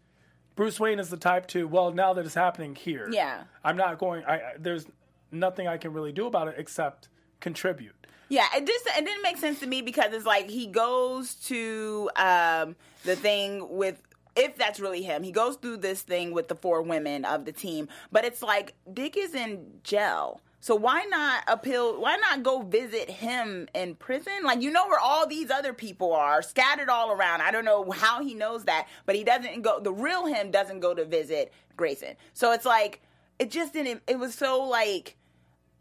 [0.54, 3.44] Bruce Wayne is the type to, well, now that it's happening here, Yeah.
[3.64, 4.24] I'm not going.
[4.24, 4.86] I I- there's
[5.32, 7.08] nothing I can really do about it except
[7.40, 7.94] contribute.
[8.28, 12.10] Yeah, it just it didn't make sense to me because it's like he goes to
[12.16, 14.02] um, the thing with
[14.36, 15.22] if that's really him.
[15.22, 18.74] He goes through this thing with the four women of the team, but it's like
[18.92, 20.40] Dick is in jail.
[20.60, 22.00] So why not appeal?
[22.00, 24.32] Why not go visit him in prison?
[24.42, 27.42] Like you know where all these other people are scattered all around.
[27.42, 29.80] I don't know how he knows that, but he doesn't go.
[29.80, 32.16] The real him doesn't go to visit Grayson.
[32.32, 33.00] So it's like
[33.38, 34.02] it just didn't.
[34.06, 35.16] It was so like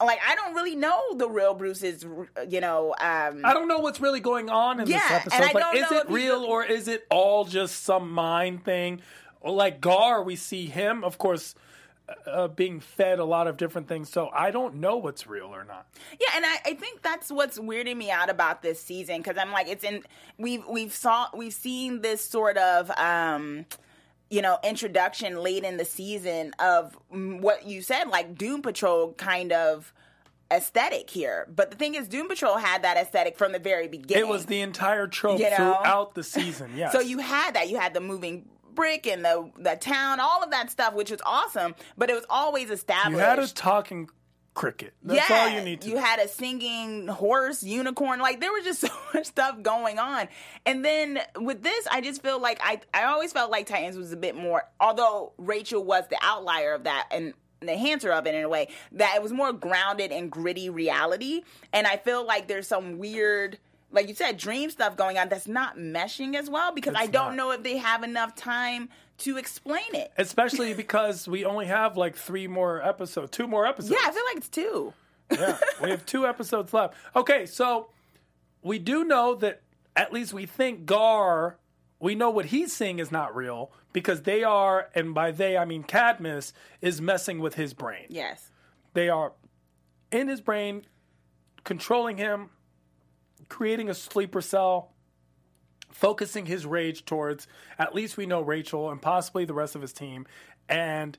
[0.02, 2.06] like I don't really know the real Bruce's,
[2.50, 2.94] you know.
[3.00, 5.34] Um, I don't know what's really going on in this episode.
[5.34, 9.02] and I like, is it he's real or is it all just some mind thing?
[9.44, 11.56] Like Gar, we see him, of course,
[12.26, 14.10] uh, being fed a lot of different things.
[14.10, 15.88] So I don't know what's real or not.
[16.20, 19.52] Yeah, and I, I think that's what's weirding me out about this season because I'm
[19.52, 20.04] like, it's in
[20.38, 23.66] we've we've saw we've seen this sort of um,
[24.30, 29.52] you know introduction late in the season of what you said, like Doom Patrol kind
[29.52, 29.94] of
[30.52, 31.48] aesthetic here.
[31.54, 34.24] But the thing is, Doom Patrol had that aesthetic from the very beginning.
[34.24, 35.56] It was the entire trope You know?
[35.56, 36.72] throughout the season.
[36.76, 36.92] Yes.
[36.92, 37.70] So you had that.
[37.70, 41.22] You had the moving brick and the the town, all of that stuff, which was
[41.26, 41.76] awesome.
[41.98, 43.12] But it was always established.
[43.12, 44.10] you had a talking
[44.56, 44.94] cricket.
[45.04, 45.90] That's all you need to.
[45.90, 48.20] You had a singing horse, unicorn.
[48.20, 50.28] Like there was just so much stuff going on.
[50.66, 54.12] And then with this, I just feel like I I always felt like Titans was
[54.12, 54.64] a bit more.
[54.80, 58.70] Although Rachel was the outlier of that and the enhancer of it in a way
[58.94, 61.44] that it was more grounded and gritty reality.
[61.72, 63.60] And I feel like there's some weird.
[63.92, 67.30] Like you said, dream stuff going on that's not meshing as well because I don't
[67.30, 67.36] not.
[67.36, 68.90] know if they have enough time
[69.20, 70.12] to explain it.
[70.18, 73.92] Especially because we only have like three more episodes, two more episodes.
[73.92, 74.94] Yeah, I feel like it's two.
[75.32, 76.96] yeah, we have two episodes left.
[77.16, 77.90] Okay, so
[78.62, 79.62] we do know that
[79.96, 81.58] at least we think Gar,
[82.00, 85.66] we know what he's seeing is not real because they are, and by they I
[85.66, 88.08] mean Cadmus, is messing with his brain.
[88.10, 88.52] Yes.
[88.94, 89.34] They are
[90.12, 90.86] in his brain,
[91.64, 92.50] controlling him,
[93.50, 94.92] creating a sleeper cell,
[95.96, 97.48] focusing his rage towards
[97.80, 100.28] at least we know Rachel and possibly the rest of his team.
[100.68, 101.18] And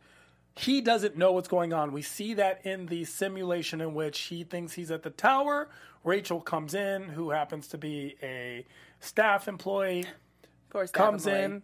[0.54, 1.92] he doesn't know what's going on.
[1.92, 5.70] We see that in the simulation in which he thinks he's at the tower.
[6.04, 8.66] Rachel comes in, who happens to be a
[9.00, 11.42] staff employee, Of course, comes Boy.
[11.42, 11.62] in,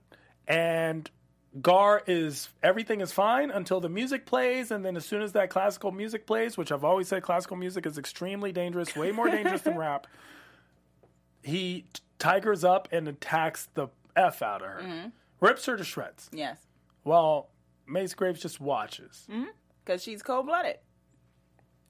[0.49, 1.11] and
[1.61, 5.51] Gar is everything is fine until the music plays, and then as soon as that
[5.51, 9.61] classical music plays, which I've always said classical music is extremely dangerous, way more dangerous
[9.61, 10.07] than rap,
[11.43, 11.85] he
[12.23, 15.09] tigers up and attacks the f out of her, Mm-hmm.
[15.41, 16.29] rips her to shreds.
[16.33, 16.59] Yes.
[17.03, 17.49] While
[17.87, 19.27] Mercy Graves just watches.
[19.85, 20.77] because she's cold blooded.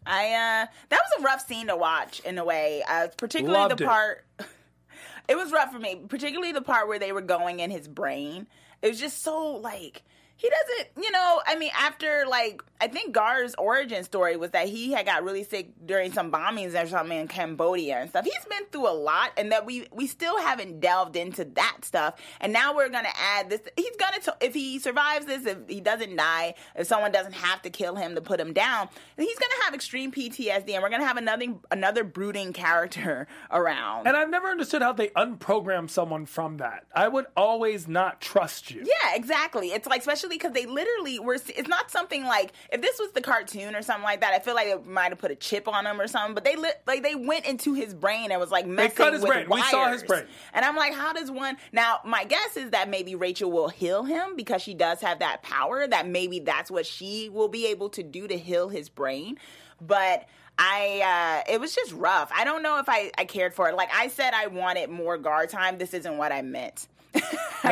[0.04, 3.78] I uh that was a rough scene to watch in a way, uh, particularly Loved
[3.78, 3.86] the it.
[3.86, 4.26] part.
[5.28, 8.46] it was rough for me, particularly the part where they were going in his brain.
[8.80, 10.02] It was just so like
[10.36, 11.40] he doesn't, you know.
[11.46, 15.44] I mean, after like I think Gar's origin story was that he had got really
[15.44, 18.24] sick during some bombings or something in Cambodia and stuff.
[18.24, 22.14] He's been through a lot, and that we we still haven't delved into that stuff.
[22.40, 23.60] And now we're gonna add this.
[23.76, 27.62] He's gonna t- if he survives this, if he doesn't die, if someone doesn't have
[27.62, 31.06] to kill him to put him down, he's gonna have extreme PTSD, and we're gonna
[31.06, 34.08] have another another brooding character around.
[34.08, 36.84] And I've never understood how they unprogram someone from that.
[36.92, 38.80] I would always not trust you.
[38.84, 39.68] Yeah, exactly.
[39.68, 41.34] It's like especially because they literally were.
[41.34, 44.32] It's not something like if this was the cartoon or something like that.
[44.32, 46.34] I feel like they might have put a chip on him or something.
[46.34, 49.12] But they li- like they went into his brain and was like messing they cut
[49.12, 49.46] his with brain.
[49.50, 50.24] We saw his brain.
[50.54, 51.56] And I'm like, how does one?
[51.72, 55.42] Now my guess is that maybe Rachel will heal him because she does have that
[55.42, 55.86] power.
[55.86, 59.38] That maybe that's what she will be able to do to heal his brain.
[59.80, 60.26] But
[60.58, 62.30] I uh it was just rough.
[62.34, 63.74] I don't know if I I cared for it.
[63.76, 65.78] Like I said I wanted more Gar time.
[65.78, 66.88] This isn't what I meant.
[67.14, 67.20] I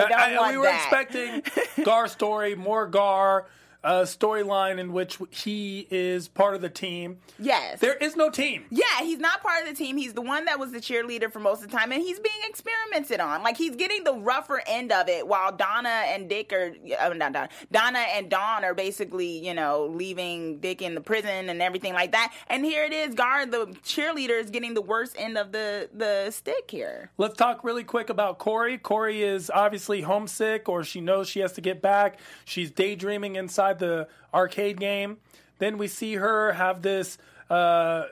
[0.01, 0.82] don't I- want we were that.
[0.82, 3.46] expecting Gar story, more Gar
[3.83, 7.18] uh, storyline in which he is part of the team.
[7.39, 7.81] Yes.
[7.81, 8.64] There is no team.
[8.70, 9.97] Yeah, he's not part of the team.
[9.97, 12.41] He's the one that was the cheerleader for most of the time, and he's being
[12.49, 13.43] experimented on.
[13.43, 17.33] Like he's getting the rougher end of it, while Donna and Dick are uh, not
[17.33, 21.95] Donna, Donna and Dawn are basically, you know, leaving Dick in the prison and everything
[21.95, 22.35] like that.
[22.49, 26.31] And here it is, Gar, the cheerleader, is getting the worst end of the the
[26.31, 27.11] stick here.
[27.16, 28.76] Let's talk really quick about Kory.
[28.76, 32.18] Kory is obviously homesick, or she knows she has to get back.
[32.45, 35.18] She's daydreaming inside the arcade game.
[35.59, 37.18] Then we see her have this.
[37.49, 38.05] Uh,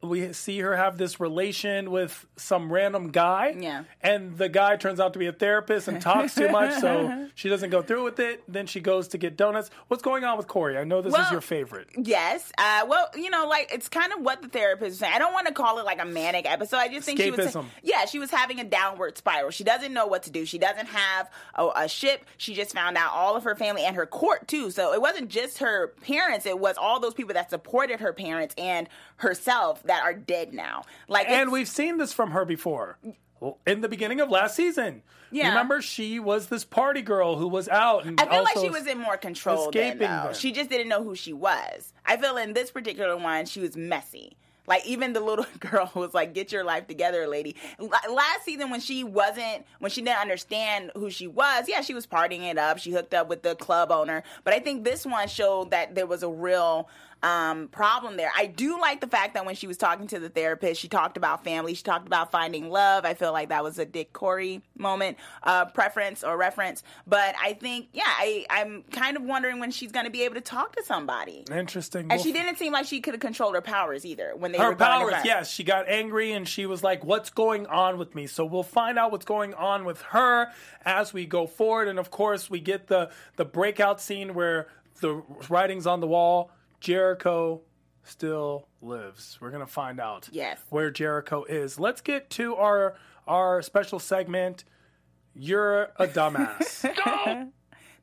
[0.00, 3.56] we see her have this relation with some random guy.
[3.58, 3.84] Yeah.
[4.00, 7.48] And the guy turns out to be a therapist and talks too much, so she
[7.48, 8.42] doesn't go through with it.
[8.46, 9.70] Then she goes to get donuts.
[9.88, 10.78] What's going on with Kory?
[10.78, 11.88] I know this is your favorite.
[11.96, 12.52] Yes.
[12.56, 15.12] Uh, well, you know, like it's kind of what the therapist was saying.
[15.12, 16.76] I don't want to call it like a manic episode.
[16.76, 17.66] I just think she was, Escapism.
[17.82, 19.50] yeah, she was having a downward spiral.
[19.50, 20.44] She doesn't know what to do.
[20.46, 22.24] She doesn't have a, a ship.
[22.36, 24.70] She just found out all of her family and her court too.
[24.70, 26.46] So it wasn't just her parents.
[26.46, 30.84] It was all those people that supported her parents and herself that are dead now.
[31.08, 32.98] Like, And we've seen this from her before.
[33.66, 35.02] In the beginning of last season.
[35.30, 35.50] Yeah.
[35.50, 38.86] Remember, she was this party girl who was out and I feel like she was
[38.86, 40.24] in more control then, escaping though.
[40.24, 40.34] them.
[40.34, 41.92] She just didn't know who she was.
[42.06, 44.36] I feel in this particular one, she was messy.
[44.66, 48.68] Like even the little girl was like, "Get your life together, lady." L- Last season,
[48.70, 52.58] when she wasn't, when she didn't understand who she was, yeah, she was partying it
[52.58, 52.76] up.
[52.78, 54.22] She hooked up with the club owner.
[54.44, 56.88] But I think this one showed that there was a real
[57.22, 58.30] um, problem there.
[58.36, 61.16] I do like the fact that when she was talking to the therapist, she talked
[61.16, 61.74] about family.
[61.74, 63.04] She talked about finding love.
[63.04, 66.82] I feel like that was a Dick Kory moment, uh, preference or reference.
[67.06, 70.36] But I think, yeah, I, I'm kind of wondering when she's going to be able
[70.36, 71.44] to talk to somebody.
[71.50, 72.02] Interesting.
[72.02, 74.58] And Well, she didn't seem like she could have controlled her powers either when they
[74.58, 75.50] her were powers, yes.
[75.50, 78.26] She got angry and she was like, What's going on with me?
[78.26, 80.52] So we'll find out what's going on with her
[80.84, 81.88] as we go forward.
[81.88, 84.68] And of course, we get the, the breakout scene where
[85.00, 86.50] the writing's on the wall
[86.80, 87.62] Jericho
[88.04, 89.38] still lives.
[89.40, 90.58] We're going to find out Yes.
[90.70, 91.78] where Jericho is.
[91.78, 92.94] Let's get to our,
[93.26, 94.64] our special segment.
[95.34, 96.84] You're a dumbass.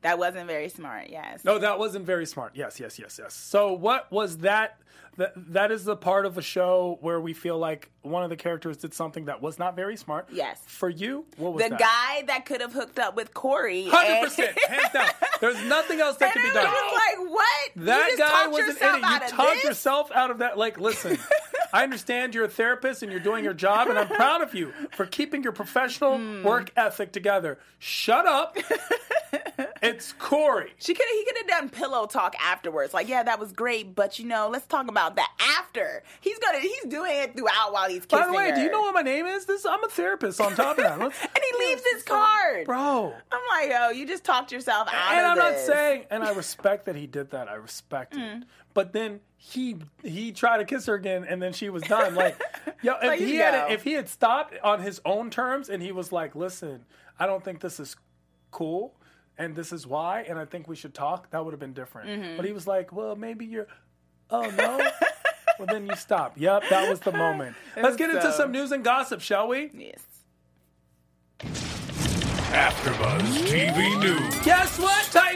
[0.02, 1.44] That wasn't very smart, yes.
[1.44, 2.52] No, that wasn't very smart.
[2.54, 3.34] Yes, yes, yes, yes.
[3.34, 4.78] So, what was that?
[5.18, 8.36] That that is the part of a show where we feel like one of the
[8.36, 10.28] characters did something that was not very smart.
[10.30, 10.60] Yes.
[10.66, 11.78] For you, what was The that?
[11.78, 13.86] guy that could have hooked up with Kory.
[13.88, 15.08] Hundred percent, hands down.
[15.40, 16.70] There's nothing else that And can be I done.
[16.70, 17.86] was just like, what?
[17.86, 19.22] that guy was an idiot.
[19.22, 20.58] You talked yourself out of that.
[20.58, 21.16] Like, listen,
[21.72, 24.72] I understand you're a therapist and you're doing your job, and I'm proud of you
[24.92, 26.42] for keeping your professional Hmm.
[26.42, 27.58] work ethic together.
[27.78, 28.56] Shut up.
[29.82, 30.72] it's Kory.
[30.78, 32.94] She could he could have done pillow talk afterwards.
[32.94, 36.02] Like, yeah, that was great, but you know, let's talk about that after.
[36.20, 38.80] He's gonna he's doing it throughout while he's kissing By the way, do you know
[38.80, 39.44] what my name is?
[39.46, 40.40] This I'm a therapist.
[40.40, 42.66] On top of that, And he leaves his card.
[42.66, 43.14] bro.
[43.32, 45.16] I'm like, yo, you just talked yourself out of it.
[45.16, 47.48] And I'm not saying, and I respect that he did that.
[47.48, 48.42] I respect Mm.
[48.42, 48.48] it.
[48.74, 52.14] But then he he tried to kiss her again, and then she was done.
[52.14, 52.40] Like,
[52.82, 53.72] yo, if Like, he you had go.
[53.74, 56.84] if he had stopped on his own terms, and he was like, "Listen,
[57.18, 57.96] I don't think this is
[58.50, 58.96] cool,
[59.38, 62.08] and this is why, and I think we should talk," that would have been different.
[62.08, 62.36] Mm-hmm.
[62.36, 63.68] But he was like, "Well, maybe you're."
[64.30, 64.78] Oh no.
[65.58, 66.32] well, then you stop.
[66.36, 67.54] Yep, that was the moment.
[67.76, 69.70] Let's get into some news and gossip, shall we?
[69.72, 70.02] Yes.
[72.50, 74.44] AfterBuzz TV News.
[74.44, 75.35] Guess what, Titans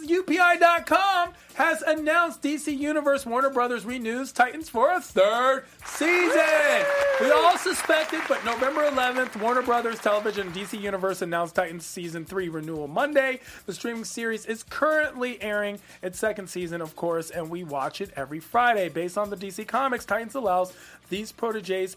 [0.00, 6.84] UPI.com has announced DC Universe Warner Brothers renews Titans for a third season.
[7.20, 12.48] We all suspected, but November 11th, Warner Brothers Television DC Universe announced Titans Season 3
[12.48, 13.40] renewal Monday.
[13.66, 18.10] The streaming series is currently airing its second season, of course, and we watch it
[18.16, 18.88] every Friday.
[18.88, 20.72] Based on the DC Comics, Titans allows
[21.10, 21.96] these proteges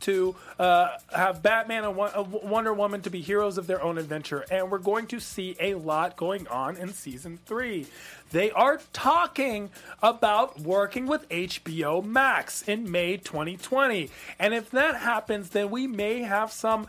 [0.00, 4.44] to uh, have Batman and uh, Wonder Woman to be heroes of their own adventure,
[4.50, 7.86] and we're going to see a lot going on in season three.
[8.30, 9.70] They are talking
[10.02, 16.22] about working with HBO Max in May 2020, and if that happens, then we may
[16.22, 16.86] have some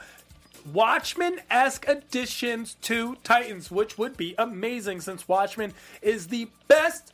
[0.71, 7.13] Watchmen esque additions to Titans, which would be amazing since Watchmen is the best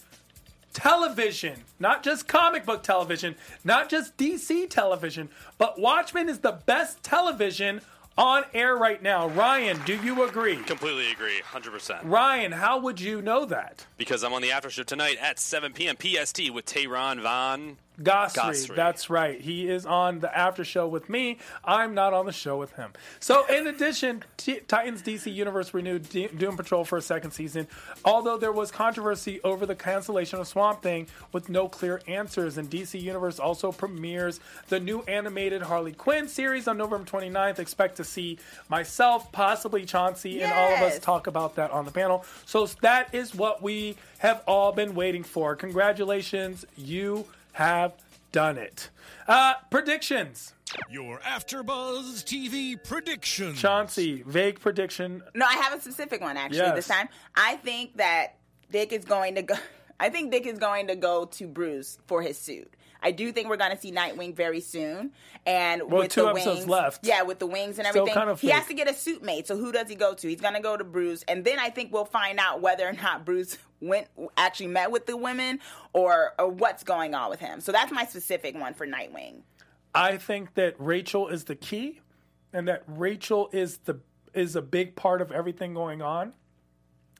[0.73, 7.03] television, not just comic book television, not just DC television, but Watchmen is the best
[7.03, 7.81] television
[8.17, 9.27] on air right now.
[9.29, 10.57] Ryan, do you agree?
[10.57, 12.01] Completely agree, 100%.
[12.03, 13.85] Ryan, how would you know that?
[13.97, 15.95] Because I'm on the after show tonight at 7 p.m.
[15.95, 17.77] PST with Tehran Von.
[18.01, 18.75] Ghasri, Ghasri.
[18.75, 19.39] that's right.
[19.39, 21.37] He is on the after show with me.
[21.65, 22.93] I'm not on the show with him.
[23.19, 27.67] So, in addition, T- Titans DC Universe renewed D- Doom Patrol for a second season.
[28.05, 32.69] Although there was controversy over the cancellation of Swamp Thing with no clear answers, and
[32.69, 34.39] DC Universe also premieres
[34.69, 37.59] the new animated Harley Quinn series on November 29th.
[37.59, 38.37] Expect to see
[38.69, 42.25] myself, possibly Chauncey, and all of us talk about that on the panel.
[42.45, 45.55] So that is what we have all been waiting for.
[45.55, 47.93] Congratulations, you have
[48.31, 48.89] done it.
[49.27, 50.53] Uh, predictions.
[50.89, 53.59] Your AfterBuzz TV predictions.
[53.59, 55.23] Chauncey, vague prediction.
[55.33, 56.75] No, I have a specific one actually Yes.
[56.75, 57.09] this time.
[57.35, 58.35] I think that
[58.71, 59.55] Dick is going to go.
[59.99, 62.71] I think Dick is going to go to Bruce for his suit.
[63.01, 65.11] I do think we're going to see Nightwing very soon,
[65.45, 67.05] and Well, with two the episodes wings, left.
[67.05, 69.47] yeah, with the wings and everything, kind of he has to get a suit made.
[69.47, 70.27] So who does he go to?
[70.27, 72.93] He's going to go to Bruce, and then I think we'll find out whether or
[72.93, 75.59] not Bruce went actually met with the women
[75.93, 77.61] or or what's going on with him.
[77.61, 79.41] So that's my specific one for Nightwing.
[79.95, 82.01] I think that Rachel is the key,
[82.53, 83.99] and that Rachel is the
[84.33, 86.33] is a big part of everything going on.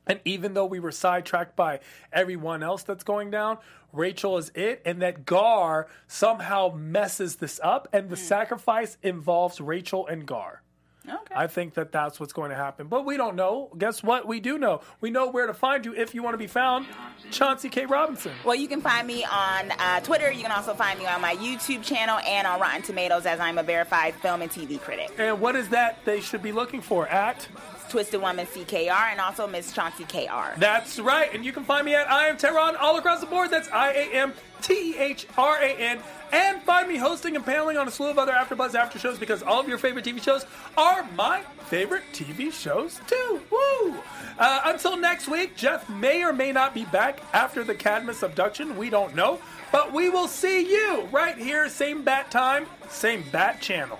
[0.08, 3.60] And even though we were sidetracked by everyone else that's going down,
[3.92, 10.08] Rachel is it, and that Gar somehow messes this up, and the sacrifice involves Rachel
[10.08, 10.62] and Gar.
[11.08, 11.34] Okay.
[11.36, 12.88] I think that that's what's going to happen.
[12.88, 13.72] But we don't know.
[13.78, 14.28] Guess what?
[14.28, 14.82] We do know.
[15.02, 16.86] We know where to find you if you want to be found.
[17.32, 17.86] Chauncey K.
[17.86, 18.34] Robinson.
[18.44, 20.32] Well, you can find me on uh, Twitter.
[20.32, 23.58] You can also find me on my YouTube channel and on Rotten Tomatoes as I'm
[23.58, 25.12] a verified film and TV critic.
[25.18, 27.48] And what is that they should be looking for at?
[27.90, 30.60] Twisted Woman CKR and also Miss Chauncey KR.
[30.60, 31.34] That's right.
[31.34, 33.50] And you can find me at I am Tehran all across the board.
[33.50, 36.00] That's I A M T H R A N.
[36.32, 39.42] And find me hosting and paneling on a slew of other AfterBuzz after shows because
[39.42, 40.46] all of your favorite TV shows
[40.78, 43.42] are my favorite TV shows too.
[43.52, 43.96] Woo!
[44.38, 48.78] Uh, until next week, Jeff may or may not be back after the Cadmus abduction.
[48.78, 49.40] We don't know.
[49.72, 54.00] But we will see you right here, same bat time, same bat channel.